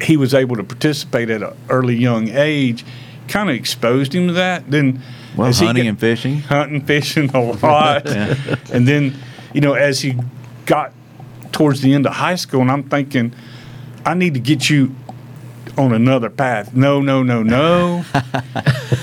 he 0.02 0.18
was 0.18 0.34
able 0.34 0.56
to 0.56 0.64
participate 0.64 1.30
at 1.30 1.42
an 1.44 1.54
early 1.70 1.96
young 1.96 2.30
age, 2.30 2.86
kind 3.28 3.50
of 3.50 3.56
exposed 3.56 4.14
him 4.14 4.28
to 4.28 4.34
that. 4.34 4.70
Then, 4.72 5.02
Well, 5.36 5.52
hunting 5.54 5.84
got- 5.84 5.90
and 5.90 6.00
fishing. 6.00 6.40
hunting, 6.42 6.82
fishing 6.86 7.30
a 7.34 7.42
lot. 7.42 8.06
And 8.72 8.88
then, 8.88 9.16
you 9.54 9.62
know, 9.62 9.74
as 9.74 10.02
he 10.02 10.16
got 10.66 10.94
towards 11.52 11.82
the 11.82 11.94
end 11.94 12.06
of 12.06 12.14
high 12.14 12.36
school, 12.36 12.62
and 12.62 12.72
I'm 12.72 12.84
thinking, 12.84 13.34
I 14.06 14.14
need 14.14 14.34
to 14.36 14.40
get 14.40 14.70
you 14.70 14.96
on 15.78 15.94
another 15.94 16.30
path. 16.30 16.74
No, 16.74 17.02
no, 17.02 17.24
no, 17.24 17.44
no. 17.44 18.04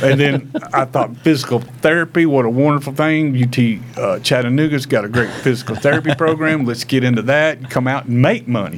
and 0.02 0.20
then 0.20 0.52
I 0.72 0.84
thought 0.84 1.16
physical 1.18 1.60
therapy, 1.60 2.26
what 2.26 2.44
a 2.44 2.50
wonderful 2.50 2.92
thing. 2.92 3.36
UT 3.42 3.98
uh, 3.98 4.18
Chattanooga's 4.20 4.86
got 4.86 5.04
a 5.04 5.08
great 5.08 5.30
physical 5.30 5.76
therapy 5.76 6.14
program. 6.18 6.64
Let's 6.64 6.84
get 6.84 7.04
into 7.04 7.22
that, 7.22 7.70
come 7.70 7.86
out 7.86 8.06
and 8.06 8.20
make 8.20 8.46
money. 8.48 8.76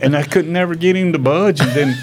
And 0.00 0.16
I 0.16 0.22
could 0.22 0.46
never 0.46 0.74
get 0.74 0.96
him 0.96 1.12
to 1.12 1.18
budge. 1.18 1.60
And 1.60 1.70
then 1.70 1.94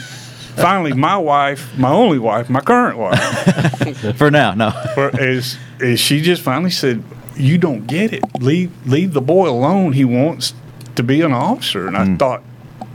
finally, 0.55 0.93
my 0.93 1.17
wife, 1.17 1.77
my 1.77 1.91
only 1.91 2.19
wife, 2.19 2.49
my 2.49 2.61
current 2.61 2.97
wife, 2.97 4.17
For 4.17 4.29
now, 4.29 4.53
no. 4.53 4.71
for, 4.93 5.09
is 5.21 5.57
is 5.79 5.99
she 5.99 6.21
just 6.21 6.41
finally 6.41 6.71
said, 6.71 7.03
"You 7.35 7.57
don't 7.57 7.87
get 7.87 8.13
it. 8.13 8.23
Leave 8.41 8.71
leave 8.85 9.13
the 9.13 9.21
boy 9.21 9.49
alone. 9.49 9.93
He 9.93 10.03
wants 10.05 10.53
to 10.95 11.03
be 11.03 11.21
an 11.21 11.31
officer." 11.31 11.87
And 11.87 11.95
I 11.97 12.15
thought, 12.17 12.43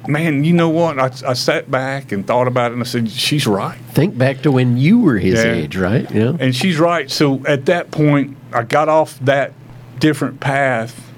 man, 0.07 0.45
you 0.45 0.53
know 0.53 0.69
what? 0.69 0.99
I, 0.99 1.11
I 1.31 1.33
sat 1.35 1.71
back 1.71 2.13
and 2.13 2.27
thought 2.27 2.49
about 2.49 2.71
it, 2.71 2.75
and 2.75 2.83
I 2.83 2.87
said, 2.87 3.11
"She's 3.11 3.47
right." 3.47 3.79
Think 3.93 4.17
back 4.17 4.43
to 4.43 4.53
when 4.53 4.77
you 4.77 5.01
were 5.01 5.19
his 5.19 5.43
Yeah. 5.43 5.53
age, 5.53 5.77
right? 5.77 6.11
Yeah. 6.11 6.37
And 6.39 6.55
she's 6.55 6.79
right. 6.79 7.11
So 7.11 7.45
at 7.47 7.67
that 7.67 7.91
point, 7.91 8.37
I 8.53 8.63
got 8.63 8.89
off 8.89 9.19
that 9.21 9.53
different 9.99 10.41
path 10.41 11.11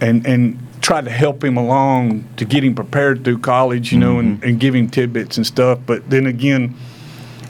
and 0.00 0.26
and 0.26 0.58
tried 0.80 1.04
to 1.04 1.10
help 1.10 1.42
him 1.42 1.56
along 1.56 2.24
to 2.36 2.44
get 2.44 2.62
him 2.62 2.74
prepared 2.74 3.24
through 3.24 3.38
college, 3.38 3.92
you 3.92 3.98
know, 3.98 4.18
and, 4.18 4.38
mm-hmm. 4.38 4.48
and 4.48 4.60
give 4.60 4.74
him 4.74 4.88
tidbits 4.88 5.36
and 5.36 5.46
stuff. 5.46 5.78
But 5.84 6.08
then 6.08 6.26
again, 6.26 6.76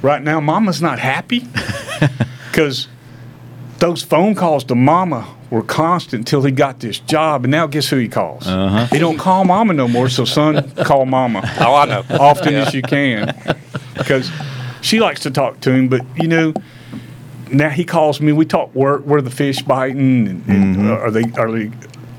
right 0.03 0.23
now, 0.23 0.41
Mama's 0.41 0.81
not 0.81 0.99
happy 0.99 1.47
because 2.51 2.89
those 3.79 4.03
phone 4.03 4.35
calls 4.35 4.65
to 4.65 4.75
Mama 4.75 5.27
were 5.51 5.63
constant 5.63 6.21
until 6.21 6.43
he 6.43 6.51
got 6.53 6.81
this 6.81 6.99
job. 6.99 7.45
And 7.45 7.51
now 7.51 7.67
guess 7.67 7.89
who 7.89 7.97
he 7.97 8.09
calls? 8.09 8.47
Uh-huh. 8.47 8.87
He 8.87 8.99
don't 8.99 9.19
call 9.19 9.45
Mama 9.45 9.73
no 9.73 9.89
more. 9.89 10.09
So 10.09 10.25
son, 10.25 10.71
call 10.85 11.07
Mama 11.07 11.43
Oh, 11.61 11.75
I 11.75 11.87
know. 11.87 12.05
often 12.19 12.55
as 12.55 12.75
you 12.75 12.83
can 12.83 13.35
because 13.97 14.31
she 14.83 15.01
likes 15.01 15.21
to 15.21 15.31
talk 15.31 15.61
to 15.61 15.71
him. 15.73 15.89
But 15.89 16.03
you 16.17 16.29
know, 16.29 16.53
now 17.53 17.71
he 17.71 17.85
calls 17.85 18.21
me. 18.21 18.33
We 18.33 18.45
talk 18.45 18.71
where 18.73 18.99
where 18.99 19.23
the 19.23 19.31
fish 19.31 19.63
biting 19.63 20.27
and, 20.29 20.47
and 20.49 20.89
uh, 20.91 20.95
are 20.95 21.11
they 21.11 21.25
are 21.39 21.51
they 21.51 21.71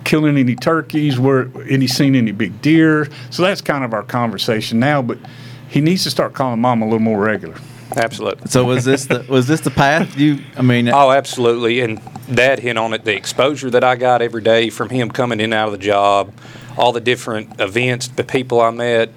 killing 0.05 0.37
any 0.37 0.55
turkeys? 0.55 1.19
Where 1.19 1.49
any 1.69 1.87
seen 1.87 2.15
any 2.15 2.31
big 2.31 2.61
deer? 2.61 3.07
So 3.29 3.43
that's 3.43 3.61
kind 3.61 3.83
of 3.83 3.93
our 3.93 4.03
conversation 4.03 4.79
now. 4.79 5.01
But 5.01 5.19
he 5.67 5.81
needs 5.81 6.03
to 6.05 6.09
start 6.09 6.33
calling 6.33 6.59
mom 6.61 6.81
a 6.81 6.85
little 6.85 6.99
more 6.99 7.19
regular. 7.19 7.57
Absolutely. 7.95 8.47
So 8.49 8.65
was 8.65 8.85
this 8.85 9.05
the 9.05 9.25
was 9.27 9.47
this 9.47 9.61
the 9.61 9.71
path 9.71 10.17
you? 10.17 10.39
I 10.55 10.61
mean, 10.61 10.89
Oh, 10.89 11.11
absolutely. 11.11 11.81
And 11.81 11.99
Dad 12.33 12.59
hit 12.59 12.77
on 12.77 12.93
it. 12.93 13.03
The 13.03 13.15
exposure 13.15 13.69
that 13.71 13.83
I 13.83 13.95
got 13.95 14.21
every 14.21 14.41
day 14.41 14.69
from 14.69 14.89
him 14.89 15.09
coming 15.09 15.39
in 15.39 15.45
and 15.45 15.53
out 15.55 15.67
of 15.67 15.71
the 15.73 15.77
job, 15.79 16.31
all 16.77 16.91
the 16.91 17.01
different 17.01 17.59
events, 17.59 18.07
the 18.09 18.23
people 18.23 18.61
I 18.61 18.69
met. 18.71 19.09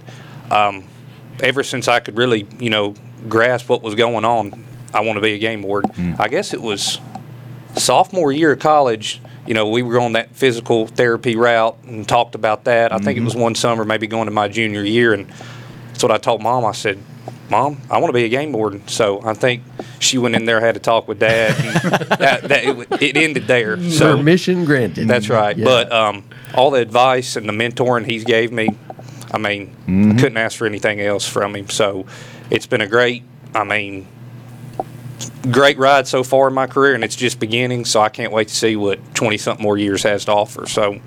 Um, 0.51 0.85
ever 1.41 1.63
since 1.63 1.89
I 1.89 2.01
could 2.01 2.17
really, 2.17 2.47
you 2.59 2.71
know, 2.71 2.95
grasp 3.29 3.69
what 3.69 3.83
was 3.83 3.95
going 3.95 4.25
on, 4.25 4.65
I 4.95 5.01
want 5.01 5.17
to 5.17 5.21
be 5.21 5.33
a 5.35 5.39
game 5.39 5.63
warden. 5.63 6.17
I 6.19 6.29
guess 6.29 6.53
it 6.55 6.61
was 6.63 6.99
sophomore 7.77 8.33
year 8.33 8.53
of 8.53 8.59
college. 8.59 9.21
You 9.47 9.55
know, 9.55 9.69
we 9.69 9.83
were 9.83 9.99
on 10.01 10.13
that 10.13 10.35
physical 10.37 10.87
therapy 10.87 11.37
route 11.37 11.77
and 11.85 12.09
talked 12.09 12.35
about 12.35 12.65
that. 12.65 12.93
I 12.93 12.99
think 12.99 13.19
it 13.19 13.23
was 13.25 13.35
one 13.35 13.55
summer, 13.55 13.85
maybe 13.85 14.07
going 14.07 14.27
to 14.27 14.31
my 14.31 14.49
junior 14.49 14.85
year, 14.85 15.13
and 15.13 15.27
that's 15.89 16.03
what 16.03 16.13
I 16.13 16.19
told 16.19 16.43
Mom. 16.43 16.65
I 16.65 16.73
said, 16.73 16.99
Mom, 17.51 17.81
I 17.91 17.99
want 17.99 18.09
to 18.09 18.13
be 18.15 18.25
a 18.25 18.29
game 18.31 18.53
warden. 18.53 18.87
So 18.89 19.21
I 19.23 19.35
think 19.35 19.63
she 19.99 20.17
went 20.17 20.35
in 20.35 20.47
there, 20.47 20.59
had 20.61 20.75
a 20.77 20.81
talk 20.81 21.07
with 21.07 21.19
Dad, 21.19 21.55
and 21.59 21.75
that, 22.19 22.43
that 22.45 22.65
it, 22.65 23.03
it 23.03 23.17
ended 23.17 23.47
there. 23.47 23.79
So 23.91 24.17
Permission 24.17 24.65
granted. 24.65 25.07
that's 25.09 25.29
right. 25.29 25.57
Yeah. 25.57 25.65
But 25.65 25.93
um, 25.93 26.25
all 26.55 26.71
the 26.71 26.81
advice 26.81 27.37
and 27.37 27.47
the 27.49 27.53
mentoring 27.53 28.07
he's 28.07 28.25
gave 28.25 28.53
me, 28.53 28.71
I 29.33 29.39
mean, 29.39 29.75
I 29.87 30.19
couldn't 30.21 30.39
ask 30.39 30.57
for 30.57 30.67
anything 30.67 31.01
else 31.01 31.29
from 31.29 31.55
him. 31.57 31.69
So 31.69 32.07
it's 32.51 32.67
been 32.67 32.81
a 32.81 32.87
great. 32.87 33.23
I 33.55 33.65
mean, 33.65 34.07
great 35.51 35.77
ride 35.79 36.07
so 36.07 36.23
far 36.23 36.49
in 36.49 36.55
my 36.55 36.67
career, 36.67 36.95
and 36.95 37.05
it's 37.05 37.17
just 37.17 37.39
beginning. 37.39 37.85
So 37.85 38.01
I 38.01 38.09
can't 38.09 38.33
wait 38.33 38.49
to 38.49 38.55
see 38.55 38.77
what 38.77 38.99
twenty 39.15 39.37
something 39.37 39.63
more 39.63 39.77
years 39.77 40.03
has 40.05 40.25
to 40.27 40.33
offer. 40.33 40.67
So 40.67 41.01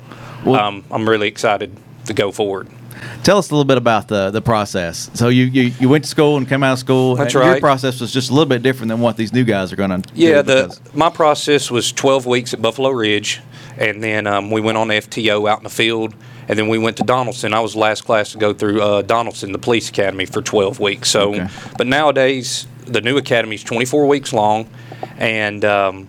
Well- 0.46 0.60
um, 0.60 0.84
I'm 0.92 1.10
really 1.10 1.28
excited 1.28 1.76
to 2.06 2.14
go 2.14 2.32
forward. 2.32 2.68
Tell 3.24 3.38
us 3.38 3.50
a 3.50 3.54
little 3.54 3.66
bit 3.66 3.78
about 3.78 4.08
the 4.08 4.32
the 4.32 4.42
process. 4.42 5.10
So 5.14 5.30
you 5.30 5.46
you, 5.46 5.64
you 5.80 5.90
went 5.90 6.04
to 6.04 6.10
school 6.10 6.38
and 6.38 6.48
came 6.48 6.64
out 6.64 6.74
of 6.74 6.80
school. 6.80 7.16
That's 7.16 7.34
and 7.36 7.46
Your 7.46 7.60
process 7.60 8.00
was 8.00 8.12
just 8.12 8.30
a 8.30 8.34
little 8.34 8.46
bit 8.48 8.62
different 8.64 8.90
than 8.90 9.00
what 9.02 9.18
these 9.18 9.34
new 9.34 9.44
guys 9.44 9.72
are 9.74 9.76
going 9.76 10.02
to. 10.02 10.10
Yeah, 10.14 10.42
the 10.42 10.78
my 10.94 11.10
process 11.10 11.72
was 11.72 11.92
12 11.92 12.26
weeks 12.26 12.54
at 12.54 12.62
Buffalo 12.62 12.90
Ridge, 12.92 13.42
and 13.78 14.04
then 14.04 14.28
um, 14.28 14.52
we 14.52 14.62
went 14.62 14.78
on 14.78 14.88
FTO 14.90 15.50
out 15.50 15.58
in 15.60 15.64
the 15.64 15.70
field, 15.70 16.14
and 16.48 16.58
then 16.60 16.68
we 16.68 16.78
went 16.78 16.98
to 16.98 17.04
Donelson. 17.04 17.54
I 17.54 17.60
was 17.60 17.74
the 17.74 17.80
last 17.80 18.06
class 18.06 18.32
to 18.34 18.38
go 18.38 18.54
through 18.54 18.82
uh, 18.82 19.02
Donelson, 19.04 19.52
the 19.52 19.60
police 19.60 19.90
academy, 19.90 20.26
for 20.26 20.42
12 20.42 20.80
weeks. 20.80 21.10
So, 21.10 21.34
Okay. 21.36 21.48
but 21.78 21.88
nowadays 21.88 22.68
the 22.86 23.02
new 23.02 23.18
academy 23.18 23.56
is 23.56 23.64
24 23.64 24.08
weeks 24.08 24.32
long, 24.34 24.68
and 25.18 25.66
um, 25.66 26.08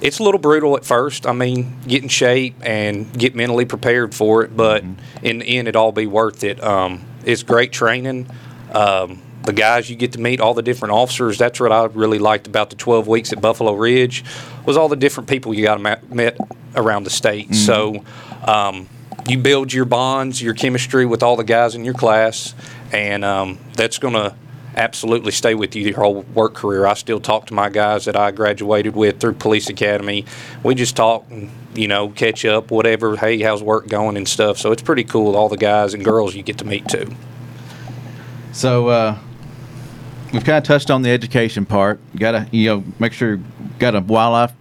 it's 0.00 0.18
a 0.18 0.22
little 0.22 0.40
brutal 0.40 0.76
at 0.76 0.84
first. 0.84 1.26
I 1.26 1.32
mean, 1.32 1.78
get 1.86 2.02
in 2.02 2.08
shape 2.08 2.56
and 2.62 3.12
get 3.18 3.34
mentally 3.34 3.64
prepared 3.64 4.14
for 4.14 4.42
it, 4.42 4.56
but 4.56 4.84
in 5.22 5.38
the 5.38 5.44
end, 5.46 5.68
it 5.68 5.76
all 5.76 5.92
be 5.92 6.06
worth 6.06 6.44
it. 6.44 6.62
Um, 6.62 7.04
it's 7.24 7.42
great 7.42 7.72
training. 7.72 8.28
Um, 8.72 9.22
the 9.44 9.52
guys 9.52 9.90
you 9.90 9.96
get 9.96 10.12
to 10.12 10.20
meet, 10.20 10.40
all 10.40 10.54
the 10.54 10.62
different 10.62 10.92
officers. 10.92 11.38
That's 11.38 11.60
what 11.60 11.70
I 11.70 11.84
really 11.84 12.18
liked 12.18 12.46
about 12.46 12.70
the 12.70 12.76
12 12.76 13.06
weeks 13.06 13.32
at 13.32 13.40
Buffalo 13.40 13.74
Ridge, 13.74 14.24
was 14.64 14.76
all 14.76 14.88
the 14.88 14.96
different 14.96 15.28
people 15.28 15.52
you 15.54 15.62
got 15.64 15.80
ma- 15.80 15.96
met 16.08 16.38
around 16.74 17.04
the 17.04 17.10
state. 17.10 17.54
So 17.54 18.04
um, 18.44 18.88
you 19.28 19.38
build 19.38 19.72
your 19.72 19.84
bonds, 19.84 20.42
your 20.42 20.54
chemistry 20.54 21.06
with 21.06 21.22
all 21.22 21.36
the 21.36 21.44
guys 21.44 21.74
in 21.74 21.84
your 21.84 21.94
class, 21.94 22.54
and 22.92 23.24
um, 23.24 23.58
that's 23.74 23.98
going 23.98 24.14
to 24.14 24.34
absolutely 24.76 25.32
stay 25.32 25.54
with 25.54 25.74
you 25.74 25.82
your 25.82 26.00
whole 26.00 26.22
work 26.34 26.54
career. 26.54 26.86
I 26.86 26.94
still 26.94 27.20
talk 27.20 27.46
to 27.46 27.54
my 27.54 27.68
guys 27.68 28.04
that 28.04 28.16
I 28.16 28.30
graduated 28.30 28.94
with 28.94 29.20
through 29.20 29.34
Police 29.34 29.68
Academy. 29.68 30.24
We 30.62 30.74
just 30.74 30.96
talk 30.96 31.24
and, 31.30 31.50
you 31.74 31.88
know, 31.88 32.08
catch 32.10 32.44
up, 32.44 32.70
whatever. 32.70 33.16
Hey, 33.16 33.40
how's 33.40 33.62
work 33.62 33.88
going 33.88 34.16
and 34.16 34.28
stuff. 34.28 34.58
So 34.58 34.72
it's 34.72 34.82
pretty 34.82 35.04
cool, 35.04 35.36
all 35.36 35.48
the 35.48 35.56
guys 35.56 35.94
and 35.94 36.04
girls 36.04 36.34
you 36.34 36.42
get 36.42 36.58
to 36.58 36.64
meet 36.64 36.88
too. 36.88 37.14
So 38.52 38.88
uh, 38.88 39.18
we've 40.32 40.44
kind 40.44 40.58
of 40.58 40.64
touched 40.64 40.90
on 40.90 41.02
the 41.02 41.10
education 41.10 41.66
part. 41.66 42.00
Got 42.16 42.32
to 42.32 42.48
you 42.50 42.66
know 42.66 42.84
make 42.98 43.12
sure 43.12 43.34
you 43.34 43.44
got 43.78 43.94
a 43.94 44.00
wildlife 44.00 44.52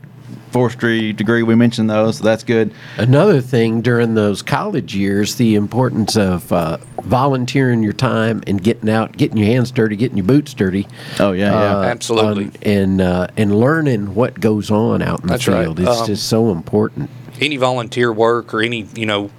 forestry 0.53 1.11
degree. 1.11 1.43
We 1.43 1.55
mentioned 1.55 1.89
those, 1.89 2.19
so 2.19 2.23
that's 2.23 2.43
good. 2.43 2.71
Another 2.97 3.41
thing 3.41 3.81
during 3.81 4.13
those 4.13 4.41
college 4.41 4.95
years, 4.95 5.35
the 5.35 5.55
importance 5.55 6.15
of 6.15 6.51
uh, 6.53 6.77
volunteering 7.01 7.83
your 7.83 7.93
time 7.93 8.43
and 8.47 8.63
getting 8.63 8.89
out, 8.89 9.17
getting 9.17 9.37
your 9.37 9.47
hands 9.47 9.71
dirty, 9.71 9.95
getting 9.95 10.17
your 10.17 10.25
boots 10.25 10.53
dirty. 10.53 10.87
Oh 11.19 11.31
yeah, 11.33 11.51
yeah. 11.51 11.77
uh, 11.79 11.83
Absolutely. 11.83 12.45
on- 12.45 12.51
and 12.61 13.01
uh, 13.01 13.27
and 13.35 13.59
learning 13.59 14.15
what 14.15 14.39
goes 14.39 14.71
on 14.71 15.01
out 15.01 15.21
in 15.21 15.27
the 15.27 15.33
That's 15.33 15.47
right. 15.47 15.63
field. 15.63 15.79
It's 15.79 15.89
Um, 16.01 16.07
just 16.07 16.27
so 16.29 16.51
important. 16.51 17.09
any 17.41 17.57
volunteer 17.57 18.13
work 18.13 18.53
or 18.53 18.61
any 18.61 18.85
you 18.95 19.05
know 19.07 19.29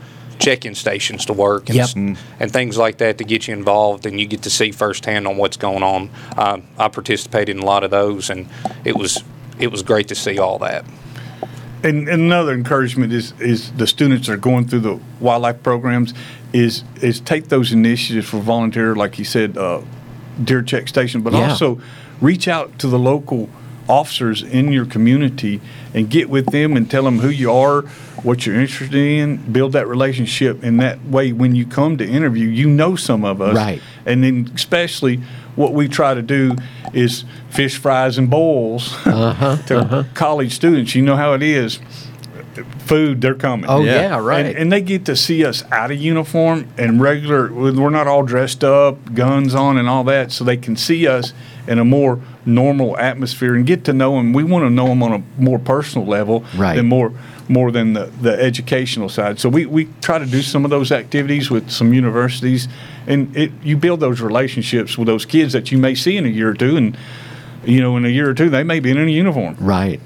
check-in 0.40 0.75
stations 0.75 1.25
to 1.26 1.33
work 1.33 1.68
and, 1.68 1.76
Yep. 1.76 1.85
s- 1.85 1.94
and 2.40 2.52
things 2.52 2.76
like 2.76 2.99
that 2.99 3.18
to 3.18 3.25
get 3.25 3.47
you 3.47 3.54
involved 3.54 4.04
and 4.04 4.18
you 4.21 4.26
get 4.26 4.42
to 4.42 4.50
see 4.50 4.73
firsthand 4.73 5.28
on 5.28 5.37
what's 5.37 5.56
going 5.56 5.85
on 5.85 6.11
um, 6.37 6.64
i 6.76 6.88
participated 6.88 7.56
in 7.56 7.62
a 7.62 7.64
lot 7.64 7.85
of 7.85 7.92
those 7.92 8.28
and 8.30 8.49
it 8.85 8.97
was 8.97 9.23
it 9.61 9.71
was 9.71 9.85
great 9.85 10.09
to 10.09 10.14
see 10.16 10.37
all 10.37 10.59
that 10.59 10.85
And, 11.85 12.09
and 12.09 12.23
another 12.23 12.53
encouragement 12.55 13.12
is 13.12 13.35
is 13.41 13.71
the 13.73 13.87
students 13.87 14.26
that 14.26 14.33
are 14.33 14.37
going 14.38 14.67
through 14.67 14.81
the 14.81 14.99
wildlife 15.21 15.62
programs 15.62 16.14
is 16.53 16.83
is 17.03 17.21
take 17.21 17.49
those 17.49 17.73
initiatives 17.73 18.26
for 18.29 18.38
volunteer, 18.38 18.95
like 18.97 19.19
you 19.19 19.25
said, 19.25 19.59
uh, 19.59 19.83
deer 20.43 20.62
check 20.62 20.88
station, 20.88 21.21
but 21.21 21.33
Yeah. 21.35 21.50
also 21.50 21.79
reach 22.21 22.49
out 22.49 22.79
to 22.79 22.88
the 22.88 22.99
local 22.99 23.49
officers 23.87 24.43
in 24.43 24.73
your 24.73 24.87
community 24.87 25.61
and 25.93 26.09
get 26.09 26.31
with 26.31 26.47
them 26.53 26.75
and 26.75 26.91
tell 26.91 27.03
them 27.03 27.19
who 27.19 27.29
you 27.29 27.53
are, 27.53 27.83
what 28.23 28.47
you're 28.47 28.59
interested 28.59 28.95
in, 28.95 29.37
build 29.53 29.73
that 29.73 29.87
relationship. 29.87 30.62
And 30.64 30.81
that 30.81 31.05
way, 31.05 31.33
when 31.33 31.55
you 31.55 31.67
come 31.67 31.99
to 31.99 32.05
interview, 32.07 32.49
you 32.49 32.67
know 32.67 32.97
some 32.97 33.26
of 33.26 33.43
us, 33.43 33.55
Right. 33.55 33.83
And 34.07 34.25
then 34.25 34.50
especially 34.55 35.21
what 35.57 35.73
we 35.73 35.89
try 35.89 36.15
to 36.15 36.23
do 36.23 36.57
is 36.93 37.25
fish 37.51 37.77
fries 37.79 38.19
and 38.19 38.29
boils 38.31 38.95
Uh-huh, 39.07 39.57
to 39.67 40.07
college 40.15 40.53
students. 40.55 40.95
You 40.95 41.03
know 41.03 41.17
how 41.17 41.33
it 41.35 41.43
is. 41.43 41.79
Food, 42.85 43.21
they're 43.21 43.35
coming. 43.35 43.69
Oh 43.69 43.83
Yeah. 43.83 43.95
yeah, 43.95 44.19
right. 44.19 44.45
And, 44.47 44.57
and 44.59 44.73
they 44.73 44.81
get 44.83 45.07
to 45.07 45.17
see 45.17 45.45
us 45.45 45.64
out 45.73 45.91
of 45.91 45.97
uniform 45.99 46.69
and 46.76 47.00
regular. 47.00 47.53
We're 47.53 47.91
not 47.91 48.07
all 48.07 48.23
dressed 48.25 48.62
up, 48.62 49.14
guns 49.14 49.55
on, 49.55 49.79
and 49.79 49.88
all 49.88 50.05
that, 50.05 50.33
so 50.33 50.45
they 50.45 50.57
can 50.59 50.76
see 50.76 51.07
us 51.07 51.33
in 51.67 51.79
a 51.79 51.85
more 51.85 52.21
normal 52.45 52.97
atmosphere 52.99 53.55
and 53.55 53.64
get 53.67 53.85
to 53.85 53.93
know 53.95 54.17
them. 54.17 54.35
We 54.35 54.45
want 54.45 54.64
to 54.67 54.71
know 54.71 54.88
them 54.88 55.03
on 55.03 55.12
a 55.14 55.23
more 55.43 55.59
personal 55.59 56.07
level 56.07 56.45
Right. 56.57 56.76
than 56.76 56.87
more 56.88 57.12
more 57.47 57.71
than 57.71 57.93
the, 57.93 58.07
the 58.23 58.33
educational 58.43 59.11
side. 59.11 59.38
So 59.38 59.50
we, 59.50 59.67
we 59.67 59.87
try 60.00 60.19
to 60.19 60.25
do 60.25 60.41
some 60.41 60.64
of 60.64 60.71
those 60.71 60.91
activities 60.91 61.50
with 61.50 61.71
some 61.71 61.93
universities, 61.93 62.69
and 63.07 63.35
it 63.37 63.50
you 63.62 63.76
build 63.76 64.00
those 64.00 64.21
relationships 64.23 64.97
with 64.99 65.07
those 65.07 65.25
kids 65.26 65.53
that 65.53 65.71
you 65.73 65.76
may 65.79 65.95
see 65.95 66.17
in 66.17 66.25
a 66.25 66.29
year 66.31 66.50
or 66.50 66.55
two, 66.55 66.76
and 66.79 66.97
you 67.66 67.80
know 67.80 67.97
in 67.97 68.04
a 68.04 68.09
year 68.09 68.28
or 68.28 68.35
two 68.35 68.50
they 68.50 68.62
may 68.64 68.80
be 68.80 68.90
in 68.90 68.99
a 68.99 69.04
uniform. 69.11 69.56
right. 69.61 70.00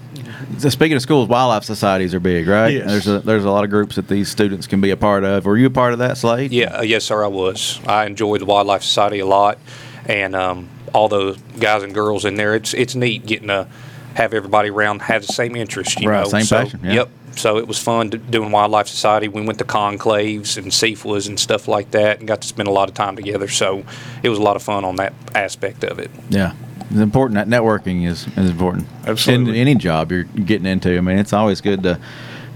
So 0.58 0.68
speaking 0.70 0.96
of 0.96 1.02
schools, 1.02 1.28
wildlife 1.28 1.62
societies 1.64 2.14
are 2.14 2.20
big, 2.20 2.48
right? 2.48 2.72
Yes. 2.72 2.86
There's 2.86 3.06
a 3.08 3.18
there's 3.20 3.44
a 3.44 3.50
lot 3.50 3.64
of 3.64 3.70
groups 3.70 3.96
that 3.96 4.08
these 4.08 4.28
students 4.28 4.66
can 4.66 4.80
be 4.80 4.90
a 4.90 4.96
part 4.96 5.22
of. 5.24 5.44
Were 5.44 5.56
you 5.56 5.66
a 5.66 5.70
part 5.70 5.92
of 5.92 5.98
that, 6.00 6.16
Slate? 6.18 6.50
yeah 6.52 6.78
uh, 6.78 6.82
yes 6.82 7.04
sir 7.04 7.22
i 7.24 7.26
was 7.28 7.80
i 7.86 8.06
enjoyed 8.06 8.40
the 8.40 8.44
wildlife 8.46 8.82
society 8.82 9.18
a 9.20 9.26
lot 9.26 9.58
and 10.06 10.34
um, 10.34 10.68
all 10.94 11.08
those 11.08 11.36
guys 11.60 11.82
and 11.82 11.92
girls 11.94 12.24
in 12.24 12.36
there 12.36 12.54
it's 12.54 12.72
it's 12.74 12.94
neat 12.94 13.26
getting 13.26 13.48
to 13.48 13.68
have 14.14 14.32
everybody 14.34 14.70
around 14.70 15.02
have 15.02 15.26
the 15.26 15.32
same 15.32 15.54
interest 15.54 16.00
you 16.00 16.08
Right, 16.08 16.22
know 16.24 16.28
same 16.28 16.42
so, 16.44 16.56
passion, 16.64 16.80
yeah. 16.82 16.92
yep 16.92 17.08
so 17.36 17.58
it 17.58 17.68
was 17.68 17.78
fun 17.78 18.08
doing 18.08 18.50
wildlife 18.50 18.88
society 18.88 19.28
we 19.28 19.42
went 19.42 19.58
to 19.58 19.64
conclaves 19.64 20.56
and 20.56 20.68
CFWAs 20.72 21.28
and 21.28 21.38
stuff 21.38 21.68
like 21.68 21.90
that 21.92 22.18
and 22.18 22.26
got 22.26 22.40
to 22.42 22.48
spend 22.48 22.68
a 22.68 22.72
lot 22.72 22.88
of 22.88 22.94
time 22.94 23.14
together 23.16 23.46
so 23.48 23.84
it 24.22 24.28
was 24.28 24.38
a 24.38 24.42
lot 24.42 24.56
of 24.56 24.62
fun 24.62 24.84
on 24.84 24.96
that 24.96 25.12
aspect 25.34 25.84
of 25.84 25.98
it 25.98 26.10
Yeah. 26.30 26.52
It's 26.90 27.00
important. 27.00 27.35
That 27.35 27.49
networking 27.49 28.07
is, 28.07 28.26
is 28.37 28.50
important. 28.50 28.87
Absolutely. 29.07 29.52
In 29.52 29.57
any 29.57 29.75
job 29.75 30.11
you're 30.11 30.25
getting 30.25 30.66
into. 30.66 30.97
I 30.97 31.00
mean, 31.00 31.18
it's 31.18 31.33
always 31.33 31.61
good 31.61 31.83
to 31.83 32.00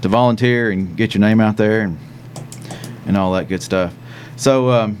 to 0.01 0.09
volunteer 0.09 0.69
and 0.69 0.97
get 0.97 1.13
your 1.13 1.21
name 1.21 1.39
out 1.39 1.57
there 1.57 1.81
and 1.81 1.97
and 3.05 3.17
all 3.17 3.33
that 3.33 3.47
good 3.47 3.61
stuff. 3.61 3.93
So 4.35 4.69
um, 4.69 4.97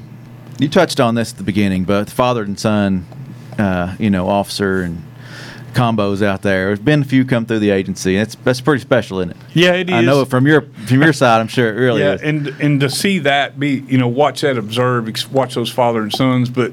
you 0.59 0.69
touched 0.69 0.99
on 0.99 1.15
this 1.15 1.31
at 1.31 1.37
the 1.37 1.43
beginning, 1.43 1.83
but 1.83 2.09
father 2.09 2.43
and 2.43 2.59
son, 2.59 3.05
uh, 3.57 3.95
you 3.99 4.09
know, 4.09 4.27
officer 4.27 4.81
and 4.81 5.03
combos 5.73 6.21
out 6.21 6.43
there. 6.43 6.67
There's 6.67 6.79
been 6.79 7.01
a 7.01 7.05
few 7.05 7.25
come 7.25 7.45
through 7.45 7.59
the 7.59 7.71
agency. 7.71 8.15
It's 8.15 8.35
that's 8.35 8.61
pretty 8.61 8.81
special, 8.81 9.19
isn't 9.19 9.31
it? 9.31 9.37
Yeah, 9.53 9.73
it 9.73 9.91
I 9.91 9.99
is. 9.99 10.05
know 10.05 10.21
it 10.21 10.29
from 10.29 10.45
your 10.45 10.61
from 10.61 11.01
your 11.01 11.13
side. 11.13 11.41
I'm 11.41 11.47
sure 11.47 11.73
it 11.73 11.79
really 11.79 12.01
is. 12.01 12.05
yeah, 12.05 12.13
is. 12.13 12.21
and 12.21 12.47
and 12.61 12.79
to 12.81 12.89
see 12.89 13.19
that 13.19 13.59
be, 13.59 13.83
you 13.87 13.97
know, 13.97 14.07
watch 14.07 14.41
that, 14.41 14.57
observe, 14.57 15.09
watch 15.31 15.55
those 15.55 15.71
father 15.71 16.01
and 16.01 16.13
sons, 16.13 16.49
but 16.49 16.71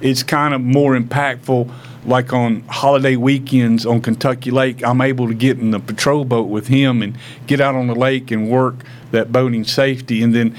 it's 0.00 0.22
kind 0.22 0.54
of 0.54 0.60
more 0.60 0.98
impactful. 0.98 1.72
Like 2.06 2.32
on 2.32 2.62
holiday 2.62 3.16
weekends 3.16 3.84
on 3.84 4.00
Kentucky 4.00 4.50
Lake, 4.50 4.82
I'm 4.84 5.00
able 5.02 5.28
to 5.28 5.34
get 5.34 5.58
in 5.58 5.70
the 5.70 5.78
patrol 5.80 6.24
boat 6.24 6.48
with 6.48 6.68
him 6.68 7.02
and 7.02 7.16
get 7.46 7.60
out 7.60 7.74
on 7.74 7.88
the 7.88 7.94
lake 7.94 8.30
and 8.30 8.48
work 8.50 8.84
that 9.10 9.30
boating 9.32 9.64
safety. 9.64 10.22
And 10.22 10.34
then 10.34 10.56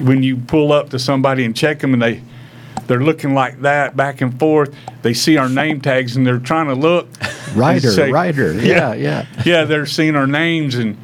when 0.00 0.22
you 0.24 0.36
pull 0.36 0.72
up 0.72 0.90
to 0.90 0.98
somebody 0.98 1.44
and 1.44 1.54
check 1.56 1.78
them, 1.78 1.92
and 1.94 2.02
they 2.02 2.22
they're 2.86 3.02
looking 3.02 3.34
like 3.34 3.60
that 3.60 3.96
back 3.96 4.20
and 4.20 4.36
forth, 4.38 4.74
they 5.02 5.14
see 5.14 5.36
our 5.36 5.48
name 5.48 5.80
tags 5.80 6.16
and 6.16 6.26
they're 6.26 6.38
trying 6.40 6.66
to 6.66 6.74
look. 6.74 7.08
and 7.20 7.56
Rider, 7.56 7.90
say- 7.92 8.10
Rider. 8.10 8.52
Yeah, 8.64 8.94
yeah. 8.94 9.26
yeah, 9.44 9.64
they're 9.64 9.86
seeing 9.86 10.16
our 10.16 10.26
names 10.26 10.74
and 10.74 10.96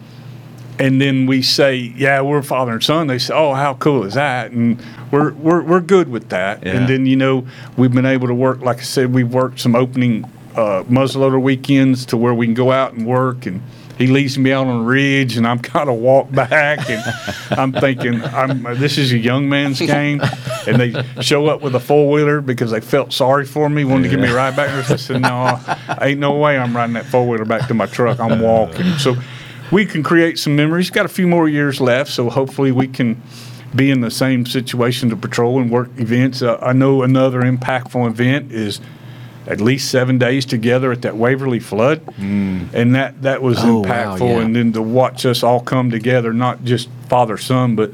and 0.79 1.00
then 1.00 1.27
we 1.27 1.43
say, 1.43 1.77
yeah, 1.77 2.21
we're 2.21 2.43
father 2.43 2.73
and 2.73 2.83
son. 2.83 3.07
They 3.07 3.19
say, 3.19 3.35
oh, 3.35 3.55
how 3.55 3.75
cool 3.75 4.05
is 4.05 4.15
that? 4.15 4.50
And 4.53 4.83
we're 5.11 5.33
we're 5.33 5.62
we're 5.62 5.81
good 5.81 6.09
with 6.09 6.29
that. 6.31 6.65
Yeah. 6.65 6.77
And 6.77 6.89
then 6.89 7.07
you 7.07 7.17
know 7.17 7.47
we've 7.77 7.93
been 7.93 8.07
able 8.07 8.29
to 8.29 8.35
work, 8.35 8.61
like 8.61 8.79
I 8.79 8.83
said, 8.83 9.12
we've 9.12 9.33
worked 9.33 9.61
some 9.61 9.75
opening 9.75 10.25
uh, 10.55 10.85
muzzleloader 10.85 11.41
weekends 11.41 12.07
to 12.07 12.17
where 12.17 12.35
we 12.35 12.47
can 12.47 12.55
go 12.55 12.73
out 12.73 12.93
and 12.93 13.07
work 13.07 13.47
and. 13.47 13.62
He 13.99 14.07
leads 14.07 14.39
me 14.39 14.50
out 14.50 14.67
on 14.67 14.79
the 14.79 14.85
ridge, 14.87 15.37
and 15.37 15.47
I'm 15.47 15.59
kind 15.59 15.91
of 15.91 15.97
walk 15.97 16.33
back, 16.33 16.89
and 16.89 17.03
I'm 17.50 17.71
thinking, 17.71 18.23
I'm, 18.25 18.62
this 18.79 18.97
is 18.97 19.12
a 19.12 19.19
young 19.19 19.47
man's 19.50 19.79
game. 19.79 20.23
And 20.67 20.81
they 20.81 21.05
show 21.21 21.49
up 21.49 21.61
with 21.61 21.75
a 21.75 21.81
four 21.81 22.11
wheeler 22.11 22.41
because 22.41 22.71
they 22.71 22.81
felt 22.81 23.12
sorry 23.12 23.45
for 23.45 23.69
me, 23.69 23.85
wanted 23.85 24.05
to 24.05 24.09
give 24.09 24.21
me 24.21 24.31
a 24.31 24.35
ride 24.35 24.57
back. 24.57 24.71
I 24.91 24.97
said, 24.97 25.21
no, 25.21 25.61
ain't 26.00 26.19
no 26.19 26.35
way 26.39 26.57
I'm 26.57 26.75
riding 26.75 26.95
that 26.95 27.05
four 27.05 27.29
wheeler 27.29 27.45
back 27.45 27.69
to 27.69 27.75
my 27.75 27.85
truck. 27.85 28.19
I'm 28.21 28.41
walking. 28.41 28.87
So 28.97 29.17
we 29.71 29.85
can 29.87 30.03
create 30.03 30.39
some 30.39 30.57
memories. 30.57 30.91
Got 30.91 31.07
a 31.07 31.11
few 31.11 31.27
more 31.27 31.49
years 31.49 31.81
left, 31.81 32.11
so 32.11 32.31
hopefully 32.31 32.73
we 32.73 32.89
can 32.89 33.21
be 33.75 33.91
in 33.91 34.00
the 34.00 34.11
same 34.11 34.45
situation 34.47 35.11
to 35.11 35.17
patrol 35.17 35.61
and 35.61 35.71
work 35.71 35.91
events. 35.99 36.43
Uh, 36.43 36.59
I 36.61 36.73
know 36.73 37.03
another 37.03 37.43
impactful 37.43 38.07
event 38.09 38.50
is 38.53 38.81
at 39.47 39.61
least 39.61 39.91
seven 39.91 40.19
days 40.19 40.45
together 40.45 40.93
at 40.93 41.03
that 41.03 41.17
Waverly 41.17 41.61
flood, 41.61 42.03
and 42.19 42.95
that 42.95 43.23
that 43.23 43.43
was 43.43 43.59
Oh, 43.61 43.79
wow, 43.81 44.17
impactful. 44.17 44.21
yeah. 44.29 44.41
And 44.41 44.55
then 44.57 44.73
to 44.73 44.83
watch 44.83 45.25
us 45.25 45.43
all 45.43 45.61
come 45.61 45.91
together, 45.91 46.33
not 46.33 46.65
just 46.65 46.89
father 47.09 47.39
son, 47.39 47.77
but 47.77 47.93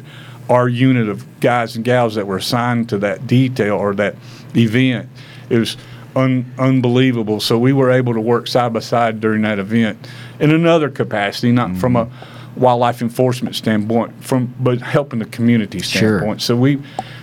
our 0.49 0.69
unit 0.69 1.09
of 1.09 1.25
guys 1.41 1.77
and 1.77 1.85
gals 1.85 2.15
that 2.15 2.27
were 2.27 2.37
assigned 2.37 2.89
to 2.91 2.99
that 2.99 3.27
detail 3.27 3.75
or 3.77 3.95
that 3.95 4.17
event, 4.55 5.09
it 5.51 5.59
was 5.59 5.77
un, 6.17 6.53
unbelievable. 6.59 7.39
So 7.41 7.59
we 7.59 7.73
were 7.73 7.91
able 7.91 8.15
to 8.15 8.21
work 8.21 8.49
side 8.49 8.73
by 8.73 8.81
side 8.81 9.21
during 9.21 9.43
that 9.43 9.59
event 9.59 9.99
in 10.41 10.51
another 10.51 10.91
capacity, 10.91 11.53
not 11.53 11.77
from 11.77 11.95
a 11.95 12.09
wildlife 12.57 13.03
enforcement 13.03 13.55
standpoint, 13.55 14.25
from 14.25 14.53
but 14.59 14.81
helping 14.81 15.19
the 15.21 15.27
community 15.27 15.79
Sure. 15.81 16.19
standpoint. 16.19 16.43
So 16.43 16.57
we 16.57 16.81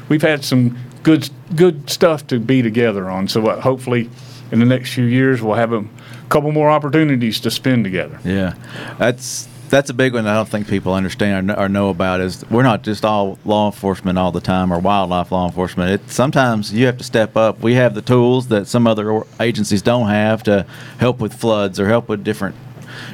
we've 0.08 0.22
had 0.22 0.46
some 0.46 0.78
good 1.02 1.30
good 1.56 1.90
stuff 1.90 2.26
to 2.28 2.40
be 2.40 2.62
together 2.62 3.10
on. 3.10 3.28
So 3.28 3.46
uh, 3.48 3.60
hopefully, 3.60 4.10
in 4.52 4.60
the 4.60 4.66
next 4.66 4.94
few 4.94 5.06
years, 5.06 5.42
we'll 5.42 5.56
have 5.56 5.74
a 5.74 5.84
couple 6.30 6.52
more 6.52 6.70
opportunities 6.70 7.40
to 7.42 7.52
spend 7.52 7.84
together. 7.84 8.20
Yeah, 8.24 8.54
that's 9.00 9.48
that's 9.74 9.90
a 9.90 9.94
big 9.94 10.14
one. 10.14 10.26
That 10.26 10.32
I 10.32 10.36
don't 10.36 10.48
think 10.48 10.68
people 10.68 10.94
understand 10.94 11.52
or 11.52 11.68
know, 11.68 11.90
about 11.90 12.22
is 12.22 12.48
we're 12.50 12.64
not 12.64 12.84
just 12.84 13.04
all 13.04 13.40
law 13.44 13.66
enforcement 13.66 14.18
all 14.20 14.32
the 14.32 14.40
time 14.40 14.72
or 14.72 14.80
wildlife 14.80 15.32
law 15.32 15.48
enforcement. 15.48 15.90
It, 15.92 16.10
sometimes 16.10 16.72
you 16.72 16.86
have 16.86 16.98
to 17.00 17.04
step 17.04 17.36
up. 17.36 17.60
We 17.60 17.74
have 17.74 17.96
the 17.96 18.02
tools 18.02 18.48
that 18.48 18.68
some 18.68 18.86
other 18.86 19.24
agencies 19.40 19.82
don't 19.82 20.08
have 20.08 20.44
to 20.44 20.66
help 21.00 21.20
with 21.20 21.34
floods 21.34 21.80
or 21.80 21.88
help 21.88 22.08
with 22.08 22.24
different, 22.24 22.56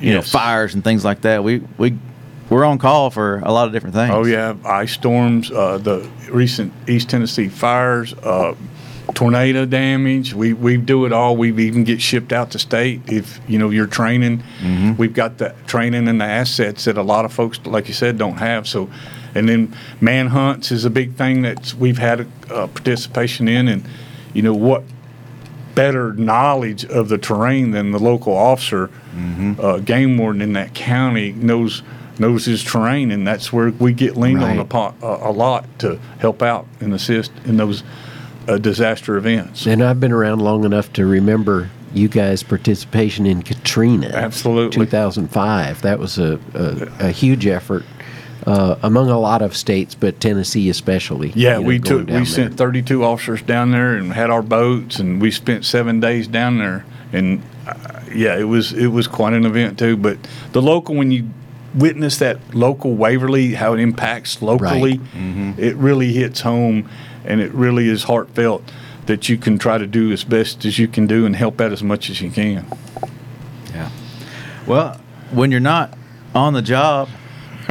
you 0.01 0.13
know, 0.13 0.21
fires 0.21 0.75
and 0.75 0.83
things 0.83 1.05
like 1.05 1.21
that. 1.21 1.43
We 1.43 1.59
we 1.77 1.97
we're 2.49 2.65
on 2.65 2.77
call 2.77 3.09
for 3.09 3.39
a 3.39 3.51
lot 3.51 3.67
of 3.67 3.73
different 3.73 3.95
things. 3.95 4.13
Oh 4.13 4.25
yeah, 4.25 4.55
ice 4.65 4.91
storms, 4.91 5.51
uh, 5.51 5.77
the 5.77 6.09
recent 6.29 6.73
East 6.89 7.09
Tennessee 7.09 7.47
fires, 7.47 8.13
uh, 8.15 8.55
tornado 9.13 9.65
damage. 9.65 10.33
We 10.33 10.53
we 10.53 10.77
do 10.77 11.05
it 11.05 11.13
all. 11.13 11.35
We 11.35 11.49
even 11.65 11.83
get 11.83 12.01
shipped 12.01 12.31
out 12.33 12.51
to 12.51 12.59
state 12.59 13.01
if 13.07 13.39
you 13.47 13.57
know 13.59 13.69
you're 13.69 13.87
training. 13.87 14.43
We've 14.97 15.13
got 15.13 15.37
the 15.37 15.55
training 15.67 16.07
and 16.07 16.19
the 16.21 16.25
assets 16.25 16.85
that 16.85 16.97
a 16.97 17.03
lot 17.03 17.25
of 17.25 17.33
folks, 17.33 17.59
like 17.65 17.87
you 17.87 17.93
said, 17.93 18.17
don't 18.17 18.37
have. 18.37 18.67
So, 18.67 18.89
and 19.35 19.47
then 19.47 19.75
manhunts 20.01 20.71
is 20.71 20.85
a 20.85 20.89
big 20.89 21.15
thing 21.15 21.41
that 21.43 21.73
we've 21.75 21.97
had 21.97 22.27
uh, 22.49 22.67
participation 22.67 23.47
in, 23.47 23.67
and 23.67 23.83
you 24.33 24.41
know 24.41 24.53
what 24.53 24.83
better 25.75 26.13
knowledge 26.13 26.83
of 26.85 27.07
the 27.09 27.17
terrain 27.17 27.71
than 27.71 27.91
the 27.91 27.99
local 27.99 28.35
officer, 28.35 28.89
uh, 29.59 29.77
game 29.79 30.17
warden 30.17 30.41
in 30.41 30.53
that 30.53 30.73
county 30.73 31.31
knows 31.33 31.83
knows 32.17 32.43
his 32.45 32.63
terrain, 32.63 33.11
and 33.11 33.25
that's 33.25 33.53
where 33.53 33.69
we 33.79 33.93
get 33.93 34.17
leaned 34.17 34.43
on 34.43 34.59
a, 34.59 34.65
po- 34.65 34.93
a, 35.01 35.29
a 35.29 35.31
lot 35.31 35.65
to 35.79 35.97
help 36.19 36.41
out 36.41 36.67
and 36.81 36.93
assist 36.93 37.31
in 37.45 37.55
those 37.55 37.81
disaster 38.57 39.17
events. 39.17 39.65
And 39.67 39.83
I've 39.83 39.99
been 39.99 40.11
around 40.11 40.39
long 40.41 40.63
enough 40.65 40.91
to 40.93 41.05
remember 41.05 41.69
you 41.93 42.07
guys' 42.07 42.43
participation 42.43 43.25
in 43.25 43.41
Katrina. 43.43 44.07
Absolutely. 44.07 44.85
2005. 44.85 45.81
That 45.81 45.99
was 45.99 46.17
a, 46.17 46.39
a, 46.53 47.07
a 47.07 47.11
huge 47.11 47.45
effort 47.47 47.83
uh, 48.45 48.75
among 48.83 49.09
a 49.09 49.19
lot 49.19 49.41
of 49.41 49.55
states, 49.55 49.95
but 49.95 50.19
Tennessee 50.19 50.69
especially. 50.69 51.31
Yeah, 51.35 51.55
you 51.57 51.61
know, 51.63 51.67
we 51.67 51.79
took 51.79 52.07
we 52.07 52.13
there. 52.13 52.25
sent 52.25 52.55
32 52.57 53.03
officers 53.03 53.41
down 53.41 53.71
there 53.71 53.95
and 53.95 54.13
had 54.13 54.29
our 54.29 54.41
boats, 54.41 54.99
and 54.99 55.21
we 55.21 55.31
spent 55.31 55.65
seven 55.65 55.99
days 55.99 56.27
down 56.27 56.57
there. 56.57 56.85
And 57.11 57.41
uh, 57.67 58.01
yeah, 58.13 58.37
it 58.37 58.43
was 58.43 58.71
it 58.73 58.87
was 58.87 59.07
quite 59.07 59.33
an 59.33 59.45
event 59.45 59.77
too. 59.79 59.97
But 59.97 60.17
the 60.51 60.61
local, 60.61 60.95
when 60.95 61.09
you 61.11 61.27
witness 61.75 62.17
that 62.17 62.37
local 62.55 62.93
Waverly, 62.95 63.53
how 63.55 63.73
it 63.73 63.79
impacts 63.79 64.41
locally, 64.41 64.97
Mm-hmm. 64.99 65.53
it 65.57 65.75
really 65.75 66.13
hits 66.13 66.41
home, 66.41 66.87
and 67.25 67.41
it 67.41 67.51
really 67.53 67.87
is 67.89 68.03
heartfelt 68.03 68.63
that 69.05 69.27
you 69.29 69.37
can 69.37 69.57
try 69.57 69.77
to 69.77 69.87
do 69.87 70.11
as 70.11 70.23
best 70.23 70.65
as 70.65 70.77
you 70.77 70.87
can 70.87 71.07
do 71.07 71.25
and 71.25 71.35
help 71.35 71.59
out 71.59 71.71
as 71.71 71.81
much 71.83 72.09
as 72.09 72.21
you 72.21 72.29
can. 72.29 72.65
Yeah. 73.73 73.89
Well, 74.67 74.99
when 75.31 75.51
you're 75.51 75.59
not 75.59 75.97
on 76.35 76.53
the 76.53 76.61
job, 76.61 77.09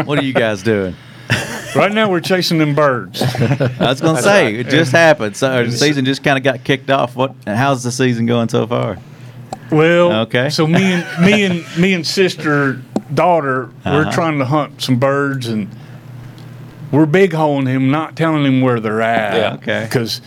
what 0.05 0.19
are 0.19 0.25
you 0.25 0.33
guys 0.33 0.63
doing? 0.63 0.95
right 1.77 1.93
now, 1.93 2.11
we're 2.11 2.21
chasing 2.21 2.59
them 2.59 2.75
birds. 2.75 3.23
I 3.23 3.77
was 3.81 4.01
going 4.01 4.17
to 4.17 4.23
say 4.23 4.55
it 4.57 4.69
just 4.69 4.91
happened. 4.93 5.37
So 5.37 5.65
the 5.65 5.71
season 5.73 6.05
just 6.05 6.25
kind 6.25 6.39
of 6.39 6.43
got 6.45 6.65
kicked 6.65 6.91
off. 6.91 7.15
What? 7.15 7.35
How's 7.47 7.83
the 7.83 7.93
season 7.93 8.27
going 8.27 8.49
so 8.49 8.67
far? 8.67 8.99
Well, 9.71 10.23
Okay. 10.23 10.49
So 10.51 10.67
me 10.67 10.81
and 10.83 11.25
me 11.25 11.45
and 11.45 11.65
me 11.79 11.93
and 11.93 12.07
sister 12.07 12.81
daughter, 13.13 13.71
we're 13.85 14.01
Uh-huh. 14.03 14.13
trying 14.13 14.39
to 14.39 14.45
hunt 14.47 14.81
some 14.83 14.97
birds, 14.99 15.47
and 15.49 15.69
we're 16.91 17.07
big 17.07 17.33
holing 17.33 17.67
him, 17.67 17.91
not 17.91 18.17
telling 18.17 18.45
him 18.45 18.61
where 18.61 18.81
they're 18.81 19.03
at. 19.03 19.35
Yeah. 19.35 19.55
Okay. 19.55 19.85
Because 19.85 20.21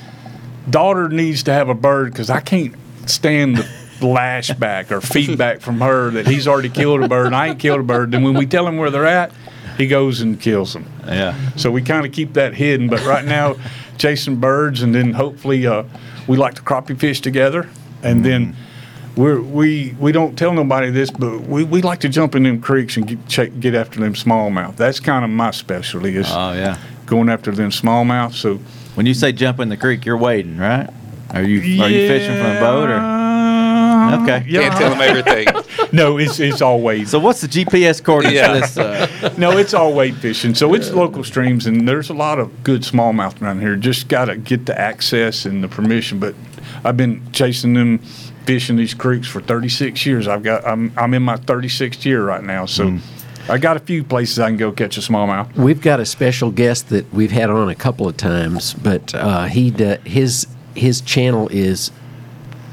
daughter 0.69 1.09
needs 1.09 1.43
to 1.43 1.53
have 1.53 1.69
a 1.69 1.73
bird, 1.73 2.11
because 2.11 2.29
I 2.29 2.39
can't 2.39 2.75
stand 3.07 3.57
the 3.57 3.63
lashback 3.99 4.91
or 4.91 5.01
feedback 5.01 5.61
from 5.61 5.79
her 5.81 6.11
that 6.11 6.27
he's 6.27 6.47
already 6.47 6.69
killed 6.69 7.03
a 7.03 7.07
bird 7.07 7.27
and 7.27 7.35
I 7.35 7.49
ain't 7.49 7.59
killed 7.59 7.79
a 7.79 7.83
bird. 7.83 8.11
Then 8.11 8.23
when 8.23 8.33
we 8.33 8.45
tell 8.45 8.67
him 8.67 8.77
where 8.77 8.89
they're 8.89 9.05
at, 9.05 9.31
he 9.77 9.87
goes 9.87 10.21
and 10.21 10.39
kills 10.39 10.73
them. 10.73 10.85
Yeah. 11.05 11.35
So 11.55 11.71
we 11.71 11.81
kind 11.81 12.05
of 12.05 12.11
keep 12.11 12.33
that 12.33 12.53
hidden. 12.53 12.89
But 12.89 13.03
right 13.05 13.25
now, 13.25 13.55
chasing 13.97 14.37
birds, 14.37 14.81
and 14.81 14.93
then 14.93 15.13
hopefully 15.13 15.65
uh, 15.65 15.83
we 16.27 16.37
like 16.37 16.55
to 16.55 16.61
crappie 16.61 16.99
fish 16.99 17.21
together, 17.21 17.69
and 18.03 18.25
then 18.25 18.55
we're, 19.15 19.41
we 19.41 19.95
we 19.99 20.11
don't 20.11 20.37
tell 20.37 20.53
nobody 20.53 20.89
this, 20.89 21.11
but 21.11 21.41
we, 21.41 21.63
we 21.63 21.81
like 21.81 21.99
to 22.01 22.09
jump 22.09 22.35
in 22.35 22.43
them 22.43 22.61
creeks 22.61 22.95
and 22.97 23.07
get 23.07 23.27
check, 23.27 23.51
get 23.59 23.75
after 23.75 23.99
them 23.99 24.13
smallmouth. 24.13 24.75
That's 24.77 24.99
kind 24.99 25.23
of 25.25 25.31
my 25.31 25.51
specialty 25.51 26.15
is 26.15 26.27
Oh 26.29 26.53
yeah. 26.53 26.77
going 27.05 27.29
after 27.29 27.51
them 27.51 27.71
smallmouth. 27.71 28.33
So 28.33 28.55
When 28.95 29.05
you 29.05 29.13
say 29.13 29.31
jump 29.31 29.59
in 29.59 29.69
the 29.69 29.77
creek, 29.77 30.05
you're 30.05 30.17
wading, 30.17 30.57
right? 30.57 30.89
Are 31.31 31.43
you 31.43 31.81
are 31.83 31.89
you 31.89 32.07
fishing 32.07 32.35
from 32.37 32.57
a 32.57 32.59
boat 32.59 32.89
or? 32.89 32.95
or? 32.97 33.21
Okay. 34.23 34.45
Yeah. 34.47 34.61
Can't 34.69 34.75
tell 34.77 34.89
them 34.91 35.01
everything. 35.01 35.47
No, 35.93 36.17
it's 36.17 36.39
it's 36.39 36.61
all 36.61 36.79
wade. 36.79 37.09
So 37.09 37.19
what's 37.19 37.41
the 37.41 37.47
GPS 37.49 38.01
coordinates 38.01 38.35
Yeah. 38.37 38.53
for 38.53 38.59
this? 38.61 38.77
Uh, 38.77 39.33
no, 39.37 39.57
it's 39.57 39.73
all 39.73 39.93
wade 39.93 40.15
fishing. 40.15 40.55
So 40.55 40.73
it's 40.73 40.89
local 40.91 41.21
streams, 41.21 41.65
and 41.65 41.85
there's 41.85 42.09
a 42.09 42.13
lot 42.13 42.39
of 42.39 42.63
good 42.63 42.83
smallmouth 42.83 43.41
around 43.41 43.59
here. 43.59 43.75
Just 43.75 44.07
got 44.07 44.25
to 44.25 44.37
get 44.37 44.65
the 44.67 44.79
access 44.79 45.45
and 45.45 45.61
the 45.61 45.67
permission. 45.67 46.17
But 46.17 46.33
I've 46.85 46.95
been 46.95 47.21
chasing 47.33 47.73
them, 47.73 47.99
fishing 48.45 48.75
these 48.75 48.93
creeks 48.93 49.27
for 49.27 49.41
36 49.41 50.05
years. 50.05 50.27
I've 50.27 50.43
got 50.43 50.65
I'm 50.67 50.91
I'm 50.97 51.13
in 51.13 51.23
my 51.23 51.37
36th 51.37 52.05
year 52.05 52.23
right 52.25 52.43
now, 52.43 52.65
so 52.65 52.97
I 53.49 53.57
got 53.57 53.75
a 53.77 53.79
few 53.79 54.03
places 54.03 54.39
I 54.39 54.49
can 54.49 54.57
go 54.57 54.71
catch 54.71 54.97
a 54.97 55.01
smallmouth. 55.01 55.55
We've 55.55 55.81
got 55.81 55.99
a 55.99 56.05
special 56.05 56.51
guest 56.51 56.89
that 56.89 57.11
we've 57.13 57.31
had 57.31 57.49
on 57.49 57.69
a 57.69 57.75
couple 57.75 58.07
of 58.07 58.17
times, 58.17 58.73
but 58.73 59.13
uh, 59.15 59.45
he 59.45 59.71
d- 59.71 59.97
his 60.05 60.47
his 60.75 61.01
channel 61.01 61.47
is 61.49 61.91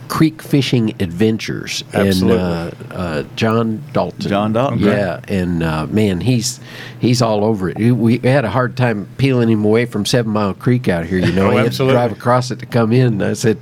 Creek 0.08 0.40
Fishing 0.42 0.94
Adventures, 1.00 1.84
Absolutely. 1.92 2.38
and 2.42 2.92
uh, 2.92 2.94
uh, 2.94 3.22
John 3.36 3.82
Dalton. 3.92 4.20
John 4.28 4.52
Dalton, 4.54 4.78
yeah, 4.80 5.20
and 5.28 5.62
uh, 5.62 5.86
man, 5.86 6.20
he's 6.22 6.60
he's 6.98 7.20
all 7.22 7.44
over 7.44 7.68
it. 7.68 7.76
We- 7.76 7.92
We 7.92 8.18
had 8.20 8.44
a 8.44 8.50
hard 8.50 8.76
time 8.76 9.06
peeling 9.18 9.48
him 9.50 9.64
away 9.64 9.84
from 9.86 10.06
Seven 10.06 10.32
Mile 10.32 10.54
Creek 10.54 10.88
out 10.88 11.04
here. 11.06 11.18
You 11.18 11.32
know, 11.32 11.48
Oh, 11.48 11.50
he 11.50 11.56
had 11.58 11.72
to 11.72 11.90
drive 11.90 12.12
across 12.12 12.50
it 12.50 12.58
to 12.60 12.66
come 12.66 12.92
in. 12.92 13.06
And 13.20 13.22
I 13.22 13.34
said, 13.34 13.58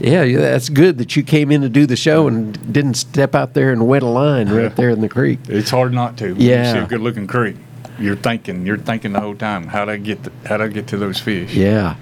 "Yeah, 0.00 0.22
yeah, 0.22 0.38
that's 0.38 0.68
good 0.70 0.96
that 0.98 1.14
you 1.14 1.22
came 1.22 1.50
in 1.52 1.60
to 1.60 1.68
do 1.68 1.84
the 1.86 1.96
show 1.96 2.26
and 2.26 2.72
didn't 2.72 2.94
step 2.94 3.34
out 3.34 3.52
there 3.54 3.70
and 3.72 3.86
wet 3.86 4.02
a 4.02 4.06
line 4.06 4.48
right 4.48 4.74
there 4.74 4.90
in 4.90 5.00
the 5.02 5.08
creek." 5.08 5.38
It's 5.48 5.70
hard 5.70 5.92
not 5.92 6.16
to. 6.18 6.32
When 6.32 6.40
Yeah. 6.40 6.66
you 6.68 6.72
see 6.80 6.84
a 6.84 6.86
good 6.88 7.00
looking 7.02 7.26
creek. 7.26 7.56
You're 7.98 8.16
thinking, 8.16 8.64
you're 8.66 8.78
thinking 8.78 9.12
the 9.12 9.20
whole 9.20 9.34
time, 9.36 9.66
how'd 9.68 9.88
I 9.90 9.98
get, 9.98 10.22
the, 10.24 10.32
how'd 10.48 10.62
I 10.62 10.68
get 10.68 10.86
to 10.88 10.96
those 10.96 11.20
fish? 11.20 11.54
Yeah. 11.54 11.96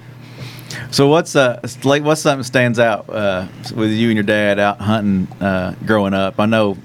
So 0.91 1.07
what's 1.07 1.35
uh 1.35 1.59
like 1.83 2.03
what's 2.03 2.21
something 2.21 2.39
that 2.39 2.45
stands 2.45 2.79
out 2.79 3.09
uh, 3.09 3.47
with 3.75 3.91
you 3.91 4.09
and 4.09 4.15
your 4.15 4.23
dad 4.23 4.59
out 4.59 4.79
hunting 4.79 5.27
uh, 5.41 5.75
growing 5.85 6.13
up? 6.13 6.39
I 6.39 6.45
know. 6.45 6.77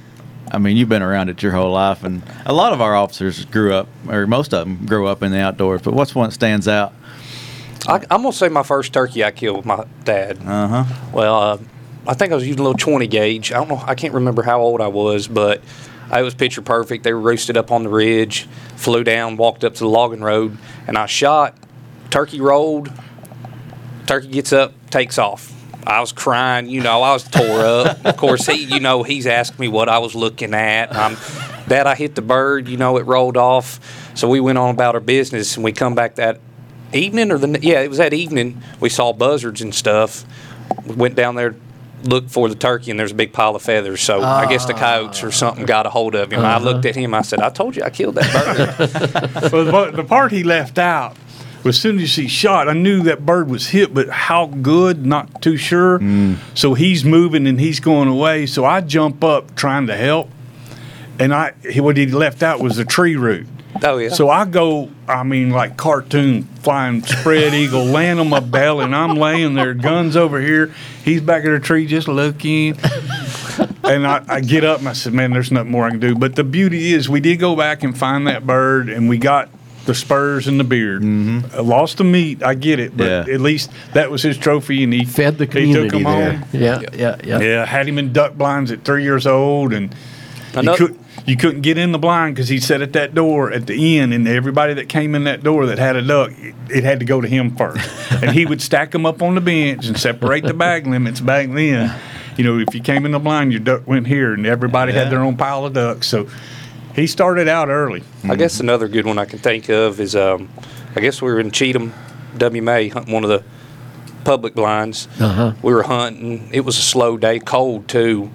I 0.50 0.58
mean, 0.58 0.76
you've 0.76 0.88
been 0.88 1.02
around 1.02 1.28
it 1.28 1.42
your 1.42 1.52
whole 1.52 1.72
life, 1.72 2.04
and 2.04 2.22
a 2.44 2.52
lot 2.52 2.72
of 2.72 2.80
our 2.80 2.94
officers 2.94 3.44
grew 3.46 3.74
up, 3.74 3.88
or 4.08 4.26
most 4.28 4.54
of 4.54 4.66
them 4.66 4.86
grew 4.86 5.06
up 5.08 5.22
in 5.22 5.32
the 5.32 5.40
outdoors. 5.40 5.82
But 5.82 5.94
what's 5.94 6.14
one 6.14 6.28
that 6.28 6.34
stands 6.34 6.68
out? 6.68 6.92
I, 7.88 7.96
I'm 8.10 8.22
gonna 8.22 8.32
say 8.32 8.48
my 8.48 8.62
first 8.62 8.92
turkey 8.92 9.24
I 9.24 9.32
killed 9.32 9.58
with 9.58 9.66
my 9.66 9.84
dad. 10.04 10.38
Uh 10.44 10.84
huh. 10.84 11.10
Well, 11.12 11.34
uh, 11.34 11.58
I 12.06 12.14
think 12.14 12.32
I 12.32 12.36
was 12.36 12.46
using 12.46 12.60
a 12.60 12.62
little 12.62 12.78
20 12.78 13.06
gauge. 13.08 13.52
I 13.52 13.56
don't 13.56 13.68
know. 13.68 13.82
I 13.84 13.94
can't 13.94 14.14
remember 14.14 14.42
how 14.42 14.60
old 14.60 14.80
I 14.80 14.88
was, 14.88 15.26
but 15.26 15.62
I 16.10 16.22
was 16.22 16.34
picture 16.34 16.62
perfect. 16.62 17.02
They 17.02 17.12
were 17.12 17.20
roosted 17.20 17.56
up 17.56 17.72
on 17.72 17.82
the 17.82 17.88
ridge. 17.88 18.48
Flew 18.76 19.02
down, 19.02 19.36
walked 19.36 19.64
up 19.64 19.74
to 19.74 19.80
the 19.80 19.88
logging 19.88 20.22
road, 20.22 20.56
and 20.86 20.96
I 20.96 21.06
shot. 21.06 21.56
Turkey 22.10 22.40
rolled. 22.40 22.92
Turkey 24.06 24.28
gets 24.28 24.52
up, 24.52 24.72
takes 24.90 25.18
off. 25.18 25.52
I 25.86 26.00
was 26.00 26.10
crying, 26.12 26.68
you 26.68 26.80
know, 26.80 27.02
I 27.02 27.12
was 27.12 27.22
tore 27.22 27.60
up. 27.60 28.04
Of 28.04 28.16
course, 28.16 28.46
he, 28.46 28.64
you 28.64 28.80
know, 28.80 29.04
he's 29.04 29.26
asked 29.26 29.58
me 29.58 29.68
what 29.68 29.88
I 29.88 29.98
was 29.98 30.16
looking 30.16 30.52
at. 30.52 30.94
I'm, 30.94 31.16
Dad, 31.68 31.86
I 31.86 31.94
hit 31.94 32.16
the 32.16 32.22
bird, 32.22 32.68
you 32.68 32.76
know, 32.76 32.96
it 32.96 33.06
rolled 33.06 33.36
off. 33.36 33.80
So 34.16 34.28
we 34.28 34.40
went 34.40 34.58
on 34.58 34.74
about 34.74 34.94
our 34.94 35.00
business, 35.00 35.56
and 35.56 35.64
we 35.64 35.72
come 35.72 35.94
back 35.94 36.16
that 36.16 36.40
evening 36.92 37.30
or 37.30 37.38
the 37.38 37.58
yeah, 37.60 37.82
it 37.82 37.88
was 37.88 37.98
that 37.98 38.14
evening. 38.14 38.62
We 38.80 38.88
saw 38.88 39.12
buzzards 39.12 39.60
and 39.62 39.74
stuff. 39.74 40.24
We 40.86 40.94
went 40.94 41.14
down 41.14 41.36
there, 41.36 41.54
looked 42.02 42.30
for 42.30 42.48
the 42.48 42.54
turkey, 42.54 42.90
and 42.90 42.98
there's 42.98 43.12
a 43.12 43.16
big 43.16 43.32
pile 43.32 43.54
of 43.54 43.62
feathers. 43.62 44.00
So 44.00 44.22
I 44.22 44.46
guess 44.46 44.66
the 44.66 44.74
ah. 44.74 44.78
coyotes 44.78 45.22
or 45.22 45.30
something 45.30 45.66
got 45.66 45.86
a 45.86 45.90
hold 45.90 46.14
of 46.14 46.32
him. 46.32 46.40
I 46.40 46.54
uh-huh. 46.54 46.64
looked 46.64 46.86
at 46.86 46.96
him. 46.96 47.14
I 47.14 47.22
said, 47.22 47.40
"I 47.40 47.50
told 47.50 47.76
you 47.76 47.82
I 47.82 47.90
killed 47.90 48.16
that 48.16 48.32
bird." 48.32 49.52
Well, 49.52 49.90
the, 49.90 49.98
the 49.98 50.04
part 50.04 50.32
he 50.32 50.42
left 50.42 50.78
out 50.78 51.16
was 51.66 51.76
as 51.76 51.82
soon 51.82 51.98
as 51.98 52.14
he 52.14 52.28
shot, 52.28 52.68
I 52.68 52.72
knew 52.72 53.02
that 53.02 53.26
bird 53.26 53.50
was 53.50 53.68
hit, 53.68 53.92
but 53.92 54.08
how 54.08 54.46
good, 54.46 55.04
not 55.04 55.42
too 55.42 55.56
sure. 55.56 55.98
Mm. 55.98 56.38
So 56.54 56.74
he's 56.74 57.04
moving 57.04 57.46
and 57.46 57.60
he's 57.60 57.80
going 57.80 58.08
away. 58.08 58.46
So 58.46 58.64
I 58.64 58.80
jump 58.80 59.22
up 59.22 59.54
trying 59.54 59.86
to 59.88 59.96
help, 59.96 60.30
and 61.18 61.34
I 61.34 61.52
what 61.76 61.96
he 61.96 62.06
left 62.06 62.42
out 62.42 62.60
was 62.60 62.76
the 62.76 62.84
tree 62.84 63.16
root. 63.16 63.46
Oh 63.82 63.98
yeah. 63.98 64.08
So 64.08 64.30
I 64.30 64.46
go, 64.46 64.90
I 65.06 65.22
mean, 65.22 65.50
like 65.50 65.76
cartoon, 65.76 66.44
flying 66.60 67.02
spread 67.02 67.52
eagle, 67.52 67.84
laying 67.98 68.18
on 68.18 68.28
my 68.28 68.40
belly, 68.40 68.84
and 68.84 68.94
I'm 68.94 69.16
laying 69.16 69.54
there, 69.54 69.74
guns 69.74 70.16
over 70.16 70.40
here. 70.40 70.72
He's 71.04 71.20
back 71.20 71.44
in 71.44 71.52
the 71.52 71.60
tree 71.60 71.86
just 71.86 72.08
looking. 72.08 72.78
and 73.84 74.06
I, 74.06 74.24
I 74.28 74.40
get 74.40 74.64
up 74.64 74.78
and 74.80 74.88
I 74.88 74.92
said, 74.92 75.12
man, 75.12 75.32
there's 75.32 75.52
nothing 75.52 75.70
more 75.70 75.84
I 75.86 75.90
can 75.90 76.00
do. 76.00 76.14
But 76.14 76.36
the 76.36 76.44
beauty 76.44 76.94
is, 76.94 77.08
we 77.08 77.20
did 77.20 77.36
go 77.36 77.54
back 77.54 77.82
and 77.82 77.96
find 77.96 78.26
that 78.26 78.46
bird, 78.46 78.88
and 78.88 79.08
we 79.08 79.18
got 79.18 79.50
the 79.86 79.94
spurs 79.94 80.46
and 80.48 80.60
the 80.60 80.64
beard. 80.64 81.02
Mm-hmm. 81.02 81.60
lost 81.66 81.98
the 81.98 82.04
meat, 82.04 82.42
I 82.42 82.54
get 82.54 82.78
it, 82.80 82.96
but 82.96 83.06
Yeah. 83.06 83.34
at 83.34 83.40
least 83.40 83.70
that 83.94 84.10
was 84.10 84.22
his 84.22 84.36
trophy, 84.36 84.84
and 84.84 84.92
he 84.92 85.04
Fed 85.04 85.38
the 85.38 85.44
he 85.46 85.50
community 85.50 85.88
took 85.88 85.96
him 85.98 86.02
there. 86.04 86.32
home. 86.34 86.48
Yeah, 86.52 86.80
yeah, 86.92 87.16
yeah. 87.24 87.40
Yeah, 87.40 87.64
had 87.64 87.88
him 87.88 87.98
in 87.98 88.12
duck 88.12 88.34
blinds 88.34 88.70
at 88.70 88.84
three 88.84 89.02
years 89.04 89.26
old, 89.26 89.72
and 89.72 89.94
you, 90.60 90.74
could, 90.74 90.98
you 91.26 91.36
couldn't 91.36 91.60
get 91.62 91.78
in 91.78 91.92
the 91.92 91.98
blind 91.98 92.34
because 92.34 92.48
he 92.48 92.58
sat 92.60 92.82
at 92.82 92.92
that 92.94 93.14
door 93.14 93.52
at 93.52 93.66
the 93.66 93.98
end, 93.98 94.12
and 94.14 94.26
everybody 94.26 94.74
that 94.74 94.88
came 94.88 95.14
in 95.14 95.24
that 95.24 95.42
door 95.42 95.66
that 95.66 95.78
had 95.78 95.96
a 95.96 96.02
duck, 96.02 96.30
it, 96.38 96.54
it 96.70 96.84
had 96.84 96.98
to 97.00 97.06
go 97.06 97.20
to 97.20 97.28
him 97.28 97.54
first, 97.56 97.88
and 98.22 98.32
he 98.32 98.44
would 98.46 98.60
stack 98.62 98.90
them 98.90 99.06
up 99.06 99.22
on 99.22 99.34
the 99.34 99.40
bench 99.40 99.86
and 99.86 99.98
separate 99.98 100.44
the 100.44 100.54
bag 100.54 100.86
limits 100.86 101.20
back 101.20 101.48
then. 101.50 101.94
You 102.36 102.44
know, 102.44 102.58
if 102.58 102.74
you 102.74 102.80
came 102.82 103.06
in 103.06 103.12
the 103.12 103.18
blind, 103.18 103.52
your 103.52 103.60
duck 103.60 103.86
went 103.86 104.06
here, 104.06 104.34
and 104.34 104.46
everybody 104.46 104.92
Yeah. 104.92 105.04
had 105.04 105.12
their 105.12 105.20
own 105.20 105.36
pile 105.36 105.64
of 105.64 105.72
ducks. 105.72 106.06
So 106.06 106.26
he 106.96 107.06
started 107.06 107.46
out 107.46 107.68
early. 107.68 108.02
I 108.24 108.34
guess 108.36 108.58
another 108.58 108.88
good 108.88 109.06
one 109.06 109.18
I 109.18 109.26
can 109.26 109.38
think 109.38 109.68
of 109.68 110.00
is 110.00 110.16
um, 110.16 110.48
I 110.96 111.00
guess 111.00 111.20
we 111.20 111.30
were 111.30 111.38
in 111.38 111.50
Cheatham, 111.50 111.92
WMA, 112.36 112.90
hunting 112.90 113.12
one 113.12 113.22
of 113.22 113.28
the 113.30 113.44
public 114.24 114.54
blinds. 114.54 115.06
Uh-huh. 115.20 115.52
We 115.62 115.74
were 115.74 115.84
hunting. 115.84 116.50
It 116.52 116.60
was 116.60 116.78
a 116.78 116.82
slow 116.82 117.18
day, 117.18 117.38
cold 117.38 117.86
too, 117.86 118.30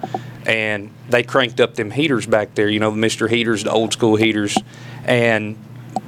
and 0.46 0.92
they 1.10 1.24
cranked 1.24 1.60
up 1.60 1.74
them 1.74 1.90
heaters 1.92 2.28
back 2.28 2.54
there. 2.54 2.70
You 2.70 2.80
know, 2.80 2.92
the 2.92 2.98
Mister 2.98 3.28
heaters, 3.28 3.64
the 3.64 3.72
old 3.72 3.94
school 3.94 4.16
heaters, 4.16 4.56
and 5.06 5.58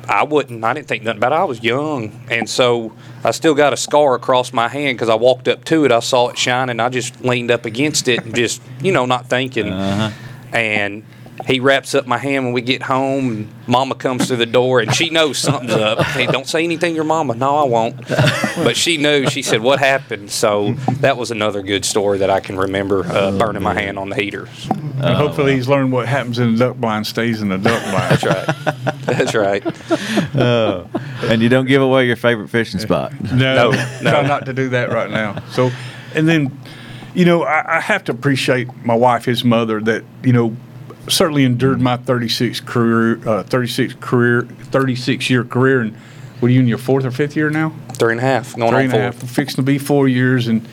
I 0.07 0.23
wouldn't. 0.23 0.63
I 0.63 0.73
didn't 0.73 0.87
think 0.87 1.03
nothing 1.03 1.17
about 1.17 1.31
it. 1.31 1.35
I 1.35 1.43
was 1.45 1.63
young, 1.63 2.23
and 2.29 2.47
so 2.47 2.93
I 3.23 3.31
still 3.31 3.55
got 3.55 3.73
a 3.73 3.77
scar 3.77 4.13
across 4.13 4.53
my 4.53 4.67
hand 4.67 4.97
because 4.97 5.09
I 5.09 5.15
walked 5.15 5.47
up 5.47 5.65
to 5.65 5.85
it. 5.85 5.91
I 5.91 6.01
saw 6.01 6.29
it 6.29 6.37
shining. 6.37 6.79
I 6.79 6.89
just 6.89 7.21
leaned 7.21 7.49
up 7.49 7.65
against 7.65 8.07
it 8.07 8.23
and 8.23 8.35
just, 8.35 8.61
you 8.79 8.91
know, 8.91 9.07
not 9.07 9.27
thinking. 9.27 9.69
And 10.51 11.03
he 11.47 11.59
wraps 11.59 11.93
up 11.95 12.05
my 12.07 12.17
hand 12.17 12.45
when 12.45 12.53
we 12.53 12.61
get 12.61 12.83
home. 12.83 13.29
And 13.29 13.53
mama 13.67 13.95
comes 13.95 14.27
through 14.27 14.37
the 14.37 14.45
door 14.45 14.79
and 14.79 14.93
she 14.93 15.09
knows 15.09 15.37
something's 15.37 15.73
up. 15.73 15.99
Hey, 15.99 16.25
don't 16.27 16.47
say 16.47 16.63
anything 16.63 16.91
to 16.91 16.95
your 16.95 17.03
mama. 17.03 17.35
No, 17.35 17.55
I 17.57 17.63
won't. 17.63 18.07
But 18.07 18.77
she 18.77 18.97
knew. 18.97 19.27
She 19.27 19.41
said, 19.41 19.61
"What 19.61 19.79
happened?" 19.79 20.31
So 20.31 20.73
that 20.99 21.17
was 21.17 21.31
another 21.31 21.61
good 21.61 21.85
story 21.85 22.19
that 22.19 22.29
I 22.29 22.39
can 22.39 22.57
remember. 22.57 23.05
Uh, 23.05 23.31
burning 23.37 23.63
my 23.63 23.73
hand 23.73 23.97
on 23.97 24.09
the 24.09 24.15
heaters. 24.15 24.67
And 24.69 25.15
hopefully, 25.15 25.55
he's 25.55 25.67
learned 25.67 25.91
what 25.91 26.07
happens 26.07 26.39
in 26.39 26.53
the 26.53 26.59
duck 26.59 26.77
blind 26.77 27.07
stays 27.07 27.41
in 27.41 27.49
the 27.49 27.57
duck 27.57 27.81
blind. 27.83 28.19
That's 29.05 29.33
right. 29.33 29.63
That's 29.63 30.33
right. 30.33 31.23
and 31.29 31.41
you 31.41 31.49
don't 31.49 31.65
give 31.65 31.81
away 31.81 32.07
your 32.07 32.15
favorite 32.15 32.49
fishing 32.49 32.79
spot. 32.79 33.11
No, 33.33 33.71
No, 33.71 33.71
try 34.01 34.21
not 34.25 34.45
to 34.45 34.53
do 34.53 34.69
that 34.69 34.89
right 34.91 35.09
now. 35.09 35.41
So, 35.51 35.71
and 36.15 36.27
then, 36.27 36.57
you 37.13 37.25
know, 37.25 37.43
I, 37.43 37.77
I 37.77 37.79
have 37.81 38.03
to 38.05 38.11
appreciate 38.11 38.67
my 38.85 38.95
wife, 38.95 39.25
his 39.25 39.43
mother, 39.43 39.81
that 39.81 40.03
you 40.23 40.31
know, 40.33 40.55
certainly 41.07 41.43
endured 41.43 41.81
my 41.81 41.97
36 41.97 42.59
career, 42.61 43.19
uh, 43.27 43.43
36 43.43 43.95
career, 43.99 44.43
36 44.43 45.29
year 45.29 45.43
career, 45.43 45.81
and 45.81 45.95
what 46.39 46.49
are 46.49 46.51
you 46.51 46.59
in 46.59 46.67
your 46.67 46.77
fourth 46.77 47.05
or 47.05 47.11
fifth 47.11 47.35
year 47.35 47.49
now? 47.49 47.73
Three 47.93 48.11
and 48.13 48.19
a 48.19 48.23
half. 48.23 48.55
Going 48.55 48.69
Three 48.71 48.77
on 48.79 48.83
and 48.85 48.93
a 48.93 48.95
four. 48.95 49.01
half, 49.01 49.15
fixing 49.15 49.57
to 49.57 49.61
be 49.61 49.77
four 49.77 50.07
years, 50.07 50.47
and 50.47 50.67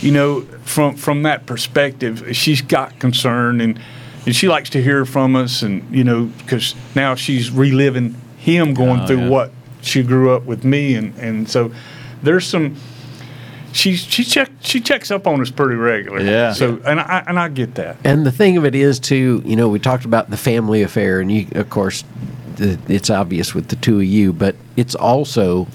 you 0.00 0.12
know, 0.12 0.42
from 0.64 0.96
from 0.96 1.22
that 1.24 1.46
perspective, 1.46 2.24
she's 2.36 2.62
got 2.62 2.98
concern 2.98 3.60
and. 3.60 3.78
And 4.26 4.36
she 4.36 4.48
likes 4.48 4.68
to 4.70 4.82
hear 4.82 5.06
from 5.06 5.34
us, 5.34 5.62
and 5.62 5.82
you 5.96 6.04
know, 6.04 6.26
because 6.26 6.74
now 6.94 7.14
she's 7.14 7.50
reliving 7.50 8.20
him 8.36 8.74
going 8.74 9.00
Oh, 9.00 9.06
through 9.06 9.20
yeah. 9.20 9.28
what 9.30 9.50
she 9.80 10.02
grew 10.02 10.34
up 10.36 10.44
with 10.44 10.62
me, 10.62 10.94
and 10.94 11.16
and 11.18 11.48
so 11.48 11.72
there's 12.22 12.46
some 12.46 12.76
she 13.72 13.96
she 13.96 14.24
check 14.24 14.50
she 14.60 14.80
checks 14.80 15.10
up 15.10 15.26
on 15.26 15.40
us 15.40 15.50
pretty 15.50 15.76
regular. 15.76 16.20
Yeah. 16.20 16.52
So 16.52 16.80
and 16.84 17.00
I 17.00 17.24
and 17.26 17.38
I 17.38 17.48
get 17.48 17.74
that. 17.76 17.96
And 18.04 18.26
the 18.26 18.32
thing 18.32 18.56
of 18.56 18.64
it 18.64 18.74
is, 18.74 18.98
too, 18.98 19.42
you 19.44 19.56
know, 19.56 19.68
we 19.68 19.78
talked 19.78 20.04
about 20.04 20.30
the 20.30 20.36
family 20.36 20.82
affair, 20.82 21.20
and 21.20 21.30
you, 21.30 21.46
of 21.52 21.70
course, 21.70 22.04
it's 22.58 23.10
obvious 23.10 23.54
with 23.54 23.68
the 23.68 23.76
two 23.76 23.98
of 23.98 24.04
you, 24.04 24.32
but 24.32 24.56
it's 24.76 24.94
also 24.94 25.66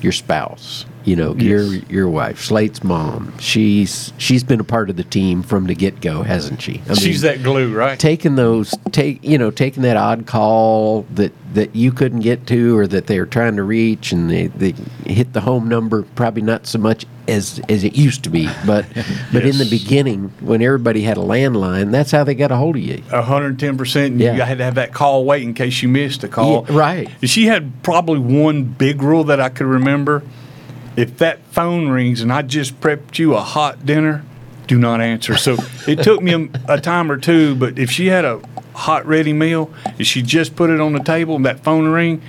your 0.00 0.12
spouse. 0.12 0.84
You 1.04 1.16
know, 1.16 1.34
your 1.34 1.64
your 1.64 2.08
wife, 2.08 2.40
Slate's 2.40 2.82
mom. 2.84 3.36
She's 3.38 4.12
she's 4.18 4.44
been 4.44 4.60
a 4.60 4.64
part 4.64 4.90
of 4.90 4.96
the 4.96 5.04
team 5.04 5.42
from 5.42 5.66
the 5.66 5.74
get 5.74 6.00
go, 6.00 6.22
hasn't 6.22 6.62
she? 6.62 6.82
I 6.88 6.94
She's 6.94 7.22
that 7.22 7.42
glue, 7.42 7.74
right? 7.74 7.98
taking 7.98 8.36
those 8.36 8.74
take 8.90 9.22
you 9.22 9.38
know 9.38 9.50
taking 9.50 9.82
that 9.82 9.96
odd 9.96 10.26
call 10.26 11.02
that 11.14 11.32
that 11.54 11.76
you 11.76 11.92
couldn't 11.92 12.20
get 12.20 12.46
to 12.46 12.76
or 12.78 12.86
that 12.86 13.06
they 13.06 13.18
were 13.20 13.26
trying 13.26 13.56
to 13.56 13.62
reach 13.62 14.10
and 14.12 14.30
they, 14.30 14.46
they 14.46 14.72
hit 15.06 15.32
the 15.34 15.40
home 15.42 15.68
number 15.68 16.02
probably 16.14 16.40
not 16.42 16.66
so 16.66 16.78
much 16.78 17.04
as 17.28 17.60
as 17.68 17.84
it 17.84 17.94
used 17.94 18.24
to 18.24 18.30
be 18.30 18.48
but 18.66 18.86
but 19.32 19.44
in 19.44 19.58
the 19.58 19.68
beginning 19.68 20.32
when 20.40 20.62
everybody 20.62 21.02
had 21.02 21.18
a 21.18 21.20
landline 21.20 21.90
that's 21.92 22.10
how 22.10 22.24
they 22.24 22.34
got 22.34 22.50
a 22.50 22.56
hold 22.56 22.76
of 22.76 22.82
you 22.82 23.02
hundred 23.10 23.48
and 23.48 23.60
ten 23.60 23.78
percent. 23.78 24.18
Yeah. 24.18 24.34
You 24.34 24.42
had 24.42 24.58
to 24.58 24.64
have 24.64 24.74
that 24.76 24.92
call 24.92 25.24
wait 25.24 25.42
in 25.42 25.54
case 25.54 25.82
you 25.82 25.88
missed 25.88 26.24
a 26.24 26.28
call. 26.28 26.66
Yeah, 26.68 26.76
right. 26.76 27.10
She 27.22 27.46
had 27.46 27.82
probably 27.82 28.18
one 28.18 28.64
big 28.64 29.02
rule 29.02 29.24
that 29.24 29.40
I 29.40 29.48
could 29.48 29.66
remember. 29.66 30.22
If 30.96 31.18
that 31.18 31.40
phone 31.50 31.88
rings 31.88 32.20
and 32.20 32.32
I 32.32 32.42
just 32.42 32.80
prepped 32.80 33.18
you 33.18 33.34
a 33.34 33.40
hot 33.40 33.86
dinner, 33.86 34.24
do 34.66 34.78
not 34.78 35.00
answer. 35.00 35.36
So 35.36 35.56
it 35.86 36.02
took 36.02 36.22
me 36.22 36.32
a, 36.34 36.74
a 36.74 36.80
time 36.80 37.10
or 37.10 37.16
two, 37.16 37.54
but 37.54 37.78
if 37.78 37.90
she 37.90 38.06
had 38.06 38.24
a 38.24 38.40
hot 38.74 39.06
ready 39.06 39.32
meal, 39.32 39.72
and 39.84 40.06
she 40.06 40.22
just 40.22 40.56
put 40.56 40.70
it 40.70 40.80
on 40.80 40.92
the 40.92 41.02
table 41.02 41.36
and 41.36 41.46
that 41.46 41.62
phone 41.64 41.88
ring, 41.88 42.22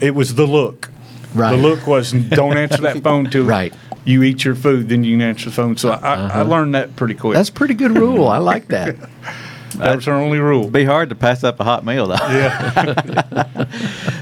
it 0.00 0.14
was 0.14 0.34
the 0.34 0.46
look. 0.46 0.90
Right. 1.34 1.56
The 1.56 1.62
look 1.62 1.86
was 1.86 2.12
don't 2.12 2.56
answer 2.56 2.82
that 2.82 3.02
phone 3.02 3.30
till 3.30 3.44
Right. 3.44 3.72
you 4.04 4.22
eat 4.22 4.44
your 4.44 4.54
food, 4.54 4.88
then 4.88 5.04
you 5.04 5.14
can 5.14 5.22
answer 5.22 5.46
the 5.46 5.56
phone. 5.56 5.76
So 5.76 5.90
I, 5.90 5.96
I 5.96 6.14
uh-huh. 6.14 6.42
learned 6.44 6.74
that 6.74 6.96
pretty 6.96 7.14
quick. 7.14 7.34
that's 7.34 7.48
a 7.48 7.52
pretty 7.52 7.74
good 7.74 7.96
rule 7.96 8.28
i 8.28 8.38
like 8.38 8.68
that 8.68 8.96
that 9.78 9.96
was 9.96 10.04
her 10.04 10.12
only 10.12 10.38
rule. 10.38 10.68
Be 10.68 10.84
hard 10.84 11.08
to 11.08 11.14
pass 11.14 11.44
up 11.44 11.60
a 11.60 11.64
hot 11.64 11.84
meal 11.84 12.06
though. 12.06 12.14
Yeah. 12.14 13.66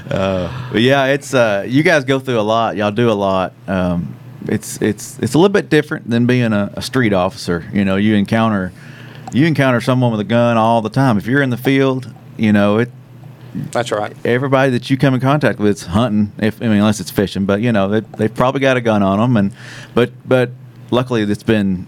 But 0.11 0.81
yeah, 0.81 1.05
it's 1.07 1.33
uh, 1.33 1.65
you 1.67 1.83
guys 1.83 2.03
go 2.05 2.19
through 2.19 2.39
a 2.39 2.41
lot. 2.41 2.75
Y'all 2.75 2.91
do 2.91 3.09
a 3.09 3.13
lot. 3.13 3.53
Um, 3.67 4.15
it's 4.47 4.81
it's 4.81 5.19
it's 5.19 5.33
a 5.33 5.37
little 5.37 5.53
bit 5.53 5.69
different 5.69 6.09
than 6.09 6.25
being 6.25 6.53
a, 6.53 6.71
a 6.75 6.81
street 6.81 7.13
officer. 7.13 7.65
You 7.73 7.85
know, 7.85 7.95
you 7.95 8.15
encounter 8.15 8.71
you 9.33 9.45
encounter 9.45 9.81
someone 9.81 10.11
with 10.11 10.19
a 10.19 10.25
gun 10.25 10.57
all 10.57 10.81
the 10.81 10.89
time. 10.89 11.17
If 11.17 11.25
you're 11.25 11.41
in 11.41 11.49
the 11.49 11.57
field, 11.57 12.13
you 12.37 12.51
know 12.51 12.77
it. 12.77 12.91
That's 13.53 13.91
right. 13.91 14.15
Everybody 14.25 14.71
that 14.71 14.89
you 14.89 14.97
come 14.97 15.13
in 15.13 15.19
contact 15.19 15.59
with 15.59 15.77
is 15.77 15.85
hunting. 15.85 16.31
If 16.39 16.61
I 16.61 16.65
mean, 16.67 16.77
unless 16.77 16.99
it's 16.99 17.11
fishing, 17.11 17.45
but 17.45 17.61
you 17.61 17.71
know 17.71 17.87
they 17.89 17.99
they've 18.17 18.33
probably 18.33 18.61
got 18.61 18.77
a 18.77 18.81
gun 18.81 19.03
on 19.03 19.19
them. 19.19 19.37
And 19.37 19.53
but 19.93 20.11
but 20.27 20.51
luckily, 20.89 21.21
it's 21.23 21.43
been 21.43 21.85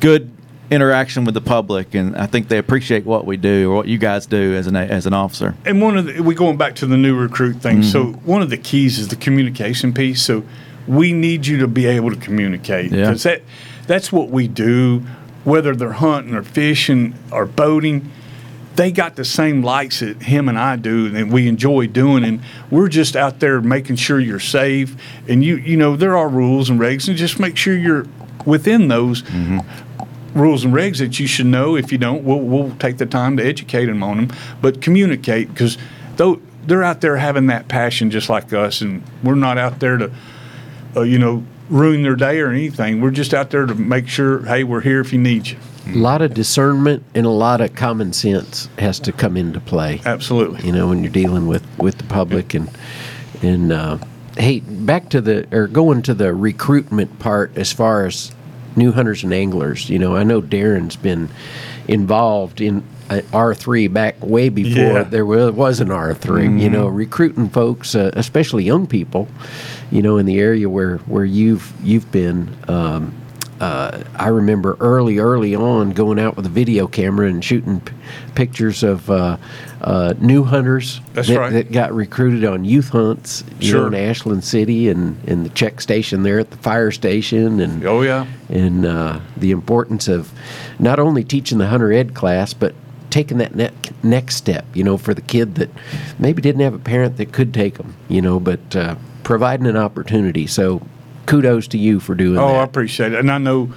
good 0.00 0.30
interaction 0.70 1.24
with 1.24 1.34
the 1.34 1.40
public, 1.40 1.94
and 1.94 2.16
I 2.16 2.26
think 2.26 2.48
they 2.48 2.58
appreciate 2.58 3.04
what 3.04 3.26
we 3.26 3.36
do 3.36 3.70
or 3.70 3.76
what 3.76 3.86
you 3.88 3.98
guys 3.98 4.26
do 4.26 4.54
as 4.54 4.66
an 4.66 4.76
as 4.76 5.06
an 5.06 5.12
officer. 5.12 5.54
And 5.64 5.80
one 5.82 5.96
of 5.96 6.06
the, 6.06 6.20
we 6.22 6.34
going 6.34 6.56
back 6.56 6.74
to 6.76 6.86
the 6.86 6.96
new 6.96 7.14
recruit 7.16 7.56
thing. 7.56 7.82
So 7.82 8.04
Mm-hmm. 8.06 8.26
one 8.30 8.42
of 8.42 8.50
the 8.50 8.56
keys 8.56 8.98
is 8.98 9.08
the 9.08 9.16
communication 9.16 9.92
piece. 9.92 10.22
So 10.22 10.42
we 10.86 11.12
need 11.12 11.46
you 11.46 11.58
to 11.58 11.68
be 11.68 11.86
able 11.86 12.10
to 12.10 12.16
communicate 12.16 12.90
Yeah. 12.92 13.06
because 13.06 13.22
that 13.24 13.42
that's 13.86 14.10
what 14.12 14.30
we 14.30 14.48
do. 14.48 15.02
Whether 15.44 15.74
they're 15.76 15.92
hunting 15.92 16.34
or 16.34 16.42
fishing 16.42 17.14
or 17.30 17.44
boating, 17.44 18.10
they 18.76 18.90
got 18.90 19.14
the 19.16 19.24
same 19.26 19.62
likes 19.62 20.00
that 20.00 20.22
him 20.22 20.48
and 20.48 20.58
I 20.58 20.76
do, 20.76 21.14
and 21.14 21.30
we 21.30 21.46
enjoy 21.48 21.86
doing. 21.88 22.24
And 22.24 22.40
we're 22.70 22.88
just 22.88 23.14
out 23.14 23.40
there 23.40 23.60
making 23.60 23.96
sure 23.96 24.18
you're 24.18 24.40
safe. 24.40 24.96
And 25.28 25.44
you 25.44 25.56
you 25.56 25.76
know 25.76 25.96
there 25.96 26.16
are 26.16 26.28
rules 26.28 26.70
and 26.70 26.80
regs, 26.80 27.06
and 27.08 27.16
just 27.18 27.38
make 27.38 27.58
sure 27.58 27.76
you're 27.76 28.06
within 28.46 28.88
those 28.88 29.22
rules 30.34 30.64
and 30.64 30.74
regs 30.74 30.98
that 30.98 31.18
you 31.18 31.26
should 31.26 31.46
know. 31.46 31.76
If 31.76 31.92
you 31.92 31.98
don't, 31.98 32.24
we'll, 32.24 32.40
we'll 32.40 32.74
take 32.76 32.98
the 32.98 33.06
time 33.06 33.36
to 33.36 33.44
educate 33.44 33.86
them 33.86 34.02
on 34.02 34.16
them. 34.16 34.36
But 34.60 34.80
communicate 34.82 35.48
because 35.48 35.78
though 36.16 36.40
they're 36.66 36.82
out 36.84 37.00
there 37.00 37.16
having 37.16 37.46
that 37.46 37.68
passion 37.68 38.10
just 38.10 38.28
like 38.28 38.52
us, 38.52 38.80
and 38.80 39.02
we're 39.22 39.34
not 39.34 39.58
out 39.58 39.80
there 39.80 39.96
to, 39.98 40.10
uh, 40.96 41.02
you 41.02 41.18
know, 41.18 41.44
ruin 41.70 42.02
their 42.02 42.16
day 42.16 42.40
or 42.40 42.50
anything. 42.50 43.00
We're 43.00 43.10
just 43.10 43.32
out 43.34 43.50
there 43.50 43.66
to 43.66 43.74
make 43.74 44.08
sure, 44.08 44.44
hey, 44.44 44.64
we're 44.64 44.80
here 44.82 45.00
if 45.00 45.12
you 45.12 45.18
need 45.18 45.48
you. 45.48 45.56
a 45.86 45.96
lot 45.96 46.22
of 46.22 46.32
discernment 46.34 47.02
and 47.14 47.26
a 47.26 47.30
lot 47.30 47.60
of 47.60 47.74
common 47.74 48.12
sense 48.12 48.68
has 48.78 48.98
to 49.00 49.12
come 49.12 49.36
into 49.36 49.60
play 49.60 50.00
Absolutely. 50.06 50.64
you 50.64 50.72
know 50.72 50.88
when 50.88 51.02
you're 51.04 51.12
dealing 51.12 51.46
with 51.46 51.62
with 51.78 51.98
the 51.98 52.04
public 52.04 52.54
and 52.54 52.70
and 53.42 53.70
uh, 53.70 53.98
hey 54.38 54.60
back 54.60 55.10
to 55.10 55.20
the 55.20 55.46
or 55.54 55.66
going 55.66 56.00
to 56.00 56.14
the 56.14 56.32
recruitment 56.34 57.18
part 57.18 57.54
as 57.58 57.70
far 57.70 58.06
as 58.06 58.32
new 58.76 58.92
hunters 58.92 59.22
and 59.24 59.32
anglers 59.32 59.88
you 59.90 59.98
know. 59.98 60.16
I 60.16 60.22
know 60.24 60.40
darren's 60.42 60.96
been 60.96 61.28
involved 61.88 62.60
in 62.60 62.82
uh, 63.10 63.20
r3 63.32 63.92
back 63.92 64.16
way 64.24 64.48
before 64.48 64.82
Yeah. 64.82 65.02
there 65.04 65.26
was 65.26 65.80
an 65.80 65.88
r3 65.88 66.60
you 66.60 66.70
know 66.70 66.86
recruiting 66.88 67.50
folks 67.50 67.94
uh, 67.94 68.10
especially 68.14 68.64
young 68.64 68.86
people 68.86 69.28
you 69.90 70.00
know 70.00 70.16
in 70.16 70.24
the 70.26 70.38
area 70.38 70.68
where 70.70 70.96
where 70.98 71.24
you've 71.24 71.72
you've 71.82 72.10
been. 72.10 72.56
Um, 72.68 73.14
uh, 73.60 74.02
I 74.16 74.28
remember 74.28 74.76
early, 74.80 75.18
early 75.18 75.54
on 75.54 75.90
going 75.92 76.18
out 76.18 76.36
with 76.36 76.44
a 76.44 76.48
video 76.50 76.88
camera 76.88 77.28
and 77.28 77.42
shooting 77.42 77.80
p- 77.80 77.92
pictures 78.34 78.82
of 78.82 79.08
uh, 79.08 79.36
uh, 79.84 80.14
new 80.18 80.42
hunters 80.44 81.00
that, 81.12 81.28
right. 81.28 81.52
that 81.52 81.70
got 81.70 81.92
recruited 81.92 82.42
on 82.44 82.64
youth 82.64 82.88
hunts, 82.88 83.44
you 83.60 83.70
Sure. 83.72 83.80
know, 83.90 83.96
in 83.98 84.08
Ashland 84.08 84.42
City 84.42 84.88
and, 84.88 85.16
and 85.28 85.44
the 85.44 85.50
check 85.50 85.80
station 85.82 86.22
there 86.22 86.38
at 86.38 86.50
the 86.50 86.56
fire 86.56 86.90
station 86.90 87.60
and 87.60 87.84
Oh, 87.84 88.00
yeah. 88.00 88.26
and 88.48 88.86
uh, 88.86 89.20
the 89.36 89.50
importance 89.50 90.08
of 90.08 90.32
not 90.78 90.98
only 90.98 91.22
teaching 91.22 91.58
the 91.58 91.66
hunter 91.66 91.92
ed 91.92 92.14
class, 92.14 92.54
but 92.54 92.74
taking 93.10 93.36
that 93.38 93.54
ne- 93.54 93.70
next 94.02 94.36
step, 94.36 94.64
you 94.72 94.82
know, 94.82 94.96
for 94.96 95.12
the 95.12 95.20
kid 95.20 95.56
that 95.56 95.68
maybe 96.18 96.40
didn't 96.40 96.62
have 96.62 96.74
a 96.74 96.78
parent 96.78 97.18
that 97.18 97.32
could 97.32 97.52
take 97.52 97.76
them, 97.76 97.94
you 98.08 98.22
know, 98.22 98.40
but 98.40 98.74
uh, 98.74 98.96
providing 99.22 99.66
an 99.66 99.76
opportunity. 99.76 100.46
So 100.46 100.80
kudos 101.26 101.68
to 101.68 101.78
you 101.78 102.00
for 102.00 102.14
doing 102.14 102.36
that. 102.36 102.40
Oh, 102.42 102.54
I 102.56 102.64
appreciate 102.64 103.12
it. 103.12 103.18
And 103.20 103.30
I 103.30 103.36
know 103.38 103.72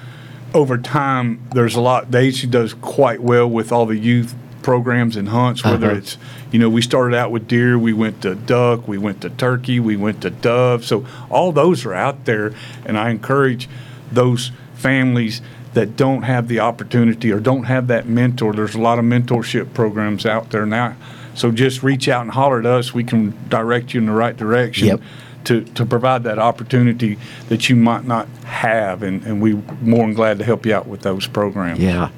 over 0.54 0.78
time, 0.78 1.46
there's 1.54 1.76
a 1.76 1.82
lot, 1.82 2.12
the 2.12 2.20
agency 2.20 2.48
does 2.48 2.74
quite 2.74 3.22
well 3.22 3.48
with 3.50 3.74
all 3.74 3.86
the 3.86 3.98
youth 3.98 4.34
programs 4.72 5.16
and 5.16 5.30
hunts, 5.30 5.64
whether 5.64 5.88
Uh-huh. 5.88 5.96
it's, 6.00 6.18
you 6.52 6.60
know, 6.60 6.68
we 6.70 6.82
started 6.82 7.16
out 7.16 7.32
with 7.32 7.48
deer, 7.48 7.80
we 7.80 7.94
went 7.94 8.22
to 8.24 8.36
duck, 8.36 8.86
we 8.86 8.98
went 8.98 9.22
to 9.22 9.30
turkey, 9.30 9.80
we 9.80 9.96
went 9.96 10.20
to 10.24 10.30
dove. 10.30 10.84
So 10.84 11.06
all 11.30 11.54
those 11.54 11.86
are 11.86 11.94
out 11.94 12.26
there. 12.26 12.52
And 12.86 12.98
I 12.98 13.10
encourage 13.12 13.70
those 14.12 14.52
families 14.76 15.42
that 15.74 15.96
don't 15.96 16.24
have 16.24 16.50
the 16.50 16.60
opportunity 16.60 17.32
or 17.32 17.40
don't 17.40 17.64
have 17.64 17.88
that 17.88 18.08
mentor. 18.10 18.52
There's 18.52 18.76
a 18.76 18.82
lot 18.82 19.00
of 19.00 19.06
mentorship 19.06 19.74
programs 19.74 20.26
out 20.26 20.50
there 20.50 20.66
now. 20.66 20.96
So 21.34 21.50
just 21.52 21.82
reach 21.82 22.10
out 22.10 22.24
and 22.24 22.32
holler 22.32 22.60
at 22.60 22.66
us. 22.66 22.94
We 22.94 23.06
can 23.06 23.34
direct 23.48 23.94
you 23.94 24.02
in 24.02 24.06
the 24.08 24.12
right 24.12 24.36
direction 24.36 24.88
Yep. 24.90 25.02
to, 25.46 25.62
to 25.76 25.86
provide 25.86 26.24
that 26.24 26.40
opportunity 26.40 27.18
that 27.48 27.70
you 27.70 27.78
might 27.78 28.04
not 28.06 28.28
have, 28.44 29.02
and, 29.02 29.24
and 29.24 29.40
we 29.42 29.54
more 29.82 30.06
than 30.06 30.14
glad 30.14 30.40
to 30.40 30.44
help 30.44 30.66
you 30.66 30.76
out 30.76 30.88
with 30.88 31.04
those 31.04 31.26
programs. 31.26 31.80
yeah. 31.80 32.10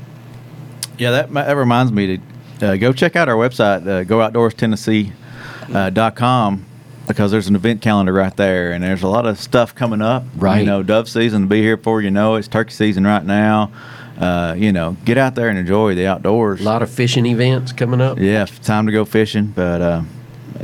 Yeah, 0.98 1.12
that, 1.12 1.32
that 1.34 1.56
reminds 1.56 1.94
me 1.94 2.18
to 2.18 2.24
uh, 2.62 2.76
go 2.78 2.94
check 2.94 3.16
out 3.16 3.30
our 3.30 3.36
website, 3.36 3.88
uh, 3.88 4.04
gooutdoorstennessee.com, 4.04 6.66
because 7.08 7.32
there's 7.32 7.48
an 7.48 7.56
event 7.56 7.82
calendar 7.82 8.14
right 8.14 8.36
there, 8.36 8.72
and 8.72 8.84
there's 8.84 9.04
a 9.04 9.08
lot 9.08 9.26
of 9.26 9.40
stuff 9.40 9.74
coming 9.74 10.02
up. 10.02 10.24
Right. 10.36 10.60
You 10.60 10.66
know, 10.66 10.84
dove 10.84 11.10
season 11.10 11.44
will 11.44 11.50
be 11.50 11.62
here 11.62 11.78
before 11.78 12.02
you 12.02 12.12
know 12.12 12.36
it. 12.36 12.40
It's 12.40 12.48
turkey 12.48 12.72
season 12.72 13.06
right 13.06 13.26
now. 13.26 13.72
Uh, 14.20 14.54
you 14.58 14.74
know, 14.74 14.98
get 15.06 15.18
out 15.18 15.36
there 15.36 15.48
and 15.48 15.58
enjoy 15.58 15.96
the 15.96 16.06
outdoors. 16.06 16.60
A 16.60 16.64
lot 16.64 16.82
of 16.82 16.90
fishing 16.90 17.26
events 17.26 17.72
coming 17.72 18.02
up. 18.02 18.20
Yeah, 18.20 18.46
time 18.46 18.86
to 18.86 18.92
go 18.92 19.06
fishing. 19.06 19.48
But 19.48 19.82
uh, 19.82 20.02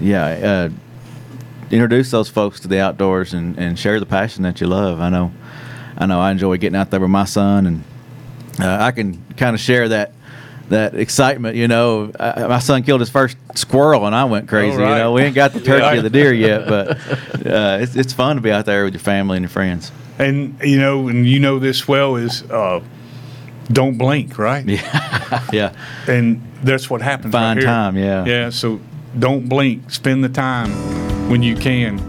yeah, 0.01 0.25
uh, 0.25 0.69
introduce 1.71 2.11
those 2.11 2.29
folks 2.29 2.59
to 2.61 2.67
the 2.67 2.81
outdoors 2.81 3.33
and, 3.33 3.57
and 3.57 3.79
share 3.79 3.99
the 3.99 4.05
passion 4.05 4.43
that 4.43 4.59
you 4.59 4.67
love. 4.67 4.99
I 4.99 5.09
know, 5.09 5.31
I 5.97 6.05
know, 6.05 6.19
I 6.19 6.31
enjoy 6.31 6.57
getting 6.57 6.75
out 6.75 6.91
there 6.91 6.99
with 6.99 7.09
my 7.09 7.23
son, 7.23 7.65
and 7.65 7.83
uh, 8.59 8.83
I 8.83 8.91
can 8.91 9.23
kind 9.37 9.53
of 9.53 9.61
share 9.61 9.87
that 9.87 10.11
that 10.69 10.95
excitement. 10.95 11.55
You 11.55 11.67
know, 11.67 12.11
I, 12.19 12.47
my 12.47 12.59
son 12.59 12.83
killed 12.83 12.99
his 13.01 13.09
first 13.09 13.37
squirrel, 13.55 14.05
and 14.05 14.15
I 14.15 14.25
went 14.25 14.47
crazy. 14.47 14.77
right. 14.77 14.89
You 14.89 14.95
know, 14.95 15.11
we 15.13 15.21
ain't 15.23 15.35
got 15.35 15.53
the 15.53 15.59
turkey 15.61 15.81
Yeah. 15.83 15.99
or 15.99 16.01
the 16.01 16.09
deer 16.09 16.33
yet, 16.33 16.67
but 16.67 16.91
uh, 17.45 17.77
it's 17.81 17.95
it's 17.95 18.13
fun 18.13 18.35
to 18.37 18.41
be 18.41 18.51
out 18.51 18.65
there 18.65 18.83
with 18.85 18.93
your 18.93 19.01
family 19.01 19.37
and 19.37 19.43
your 19.43 19.49
friends. 19.49 19.91
And 20.17 20.57
you 20.63 20.79
know, 20.79 21.07
and 21.07 21.27
you 21.27 21.39
know 21.39 21.59
this 21.59 21.87
well 21.87 22.15
is 22.15 22.43
uh, 22.49 22.81
don't 23.71 23.97
blink, 23.97 24.37
right? 24.37 24.65
Yeah, 24.65 25.43
yeah. 25.53 25.73
And 26.07 26.41
that's 26.63 26.89
what 26.89 27.01
happens. 27.01 27.31
Find 27.31 27.59
right 27.59 27.65
time, 27.65 27.97
yeah. 27.97 28.25
Yeah. 28.25 28.49
So 28.49 28.79
don't 29.19 29.47
blink. 29.49 29.91
Spend 29.91 30.23
the 30.23 30.29
time 30.29 30.71
when 31.29 31.43
you 31.43 31.55
can, 31.55 31.99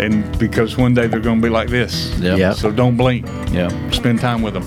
and 0.00 0.38
because 0.38 0.76
one 0.76 0.94
day 0.94 1.06
they're 1.06 1.20
going 1.20 1.40
to 1.40 1.46
be 1.46 1.50
like 1.50 1.68
this. 1.68 2.18
Yeah. 2.18 2.36
Yep. 2.36 2.54
So 2.56 2.70
don't 2.72 2.96
blink. 2.96 3.26
yeah. 3.52 3.68
Spend 3.90 4.20
time 4.20 4.42
with 4.42 4.54
them. 4.54 4.64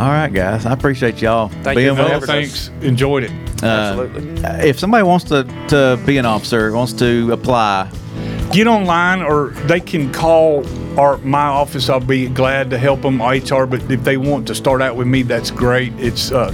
All 0.00 0.08
right, 0.08 0.32
guys, 0.32 0.64
I 0.64 0.72
appreciate 0.72 1.20
y'all 1.20 1.48
Thank 1.48 1.76
being 1.76 1.88
you 1.88 1.94
for 1.94 2.04
with 2.04 2.22
us. 2.22 2.26
having 2.26 2.44
us. 2.46 2.68
thanks. 2.68 2.84
Enjoyed 2.86 3.24
it. 3.24 3.30
Uh, 3.62 3.66
Absolutely. 3.66 4.40
if 4.66 4.78
somebody 4.78 5.02
wants 5.04 5.26
to, 5.26 5.44
to 5.68 6.02
be 6.06 6.16
an 6.16 6.24
officer, 6.24 6.72
wants 6.72 6.94
to 6.94 7.30
apply, 7.32 7.90
get 8.50 8.66
online 8.66 9.20
or 9.20 9.50
they 9.66 9.78
can 9.78 10.10
call 10.10 10.62
our 11.00 11.16
my 11.18 11.46
office. 11.46 11.88
I'll 11.88 12.00
be 12.00 12.28
glad 12.28 12.70
to 12.70 12.78
help 12.78 13.02
them 13.02 13.20
HR. 13.22 13.64
But 13.66 13.80
if 13.90 14.02
they 14.04 14.16
want 14.16 14.46
to 14.48 14.54
start 14.54 14.82
out 14.82 14.96
with 14.96 15.06
me, 15.06 15.22
that's 15.22 15.50
great. 15.50 15.92
It's 15.98 16.30
uh, 16.32 16.50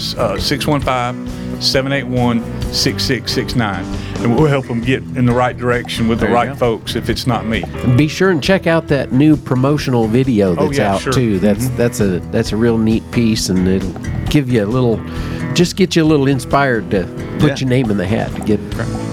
615-781-6669, 2.77 4.23
and 4.25 4.35
we'll 4.37 4.47
help 4.47 4.67
them 4.67 4.81
get 4.81 5.03
in 5.17 5.27
the 5.27 5.33
right 5.33 5.57
direction 5.57 6.09
with 6.09 6.21
There 6.21 6.29
the 6.29 6.35
right 6.35 6.49
go. 6.51 6.55
folks. 6.55 6.95
If 6.97 7.09
it's 7.11 7.27
not 7.27 7.47
me, 7.47 7.63
And 7.65 7.97
be 7.99 8.09
sure 8.09 8.31
and 8.31 8.43
check 8.43 8.67
out 8.67 8.89
that 8.89 9.13
new 9.13 9.37
promotional 9.37 10.07
video 10.07 10.53
Oh, 10.57 10.67
that's 10.67 10.79
yeah, 10.79 10.95
out 10.95 11.01
sure. 11.03 11.13
too. 11.13 11.39
That's 11.39 11.69
that's 11.71 12.01
a 12.01 12.21
that's 12.31 12.53
a 12.53 12.57
real 12.57 12.79
neat 12.79 13.09
piece, 13.11 13.49
and 13.49 13.67
it'll 13.69 13.93
give 14.27 14.51
you 14.51 14.65
a 14.65 14.67
little, 14.67 14.97
just 15.57 15.75
get 15.77 15.97
you 15.97 16.03
a 16.03 16.05
little 16.05 16.27
inspired 16.29 16.90
to 16.90 17.05
put 17.40 17.49
Yeah. 17.51 17.57
your 17.61 17.69
name 17.71 17.90
in 17.90 17.97
the 17.97 18.07
hat 18.07 18.31
to 18.37 18.42
get 18.42 18.61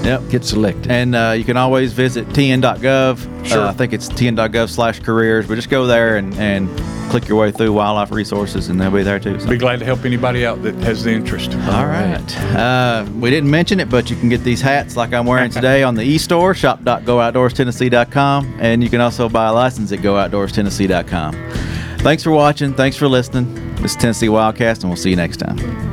Yep. 0.03 0.29
get 0.29 0.43
selected. 0.43 0.91
And 0.91 1.15
uh, 1.15 1.33
you 1.37 1.43
can 1.45 1.55
always 1.57 1.93
visit 1.93 2.27
tn.gov. 2.29 3.45
Sure. 3.47 3.61
Uh, 3.61 3.69
I 3.69 3.73
think 3.73 3.93
it's 3.93 4.09
tn.gov 4.09 4.67
slash 4.69 4.99
careers, 4.99 5.47
but 5.47 5.55
just 5.55 5.69
go 5.69 5.85
there 5.87 6.17
and, 6.17 6.33
and 6.35 6.67
click 7.09 7.27
your 7.29 7.39
way 7.39 7.51
through 7.51 7.71
wildlife 7.71 8.11
resources, 8.11 8.67
and 8.69 8.79
they'll 8.81 8.91
be 8.91 9.03
there 9.03 9.19
too. 9.19 9.39
So. 9.39 9.47
be 9.49 9.57
glad 9.57 9.79
to 9.79 9.85
help 9.85 10.03
anybody 10.05 10.45
out 10.45 10.61
that 10.63 10.75
has 10.83 11.03
the 11.03 11.11
interest. 11.11 11.51
All 11.69 11.85
right. 11.85 12.37
Uh, 12.55 13.05
we 13.19 13.29
didn't 13.29 13.49
mention 13.49 13.79
it, 13.79 13.89
but 13.89 14.09
you 14.09 14.15
can 14.17 14.27
get 14.29 14.43
these 14.43 14.59
hats 14.61 14.95
like 14.97 15.13
I'm 15.13 15.25
wearing 15.25 15.51
today 15.59 15.83
on 15.83 15.95
the 15.95 16.03
e-store, 16.03 16.53
shop.gooutdoorstennessee.com, 16.53 18.57
and 18.59 18.83
you 18.83 18.89
can 18.89 18.99
also 19.01 19.29
buy 19.29 19.47
a 19.47 19.53
license 19.53 19.91
at 19.93 19.99
gooutdoorstennessee.com. 19.99 21.33
Thanks 21.99 22.23
for 22.23 22.31
watching. 22.31 22.73
Thanks 22.73 22.97
for 22.97 23.07
listening. 23.07 23.53
This 23.75 23.91
is 23.91 23.97
Tennessee 23.97 24.27
Wildcast, 24.27 24.81
and 24.81 24.89
we'll 24.89 24.97
see 24.97 25.11
you 25.11 25.15
next 25.15 25.37
time. 25.37 25.92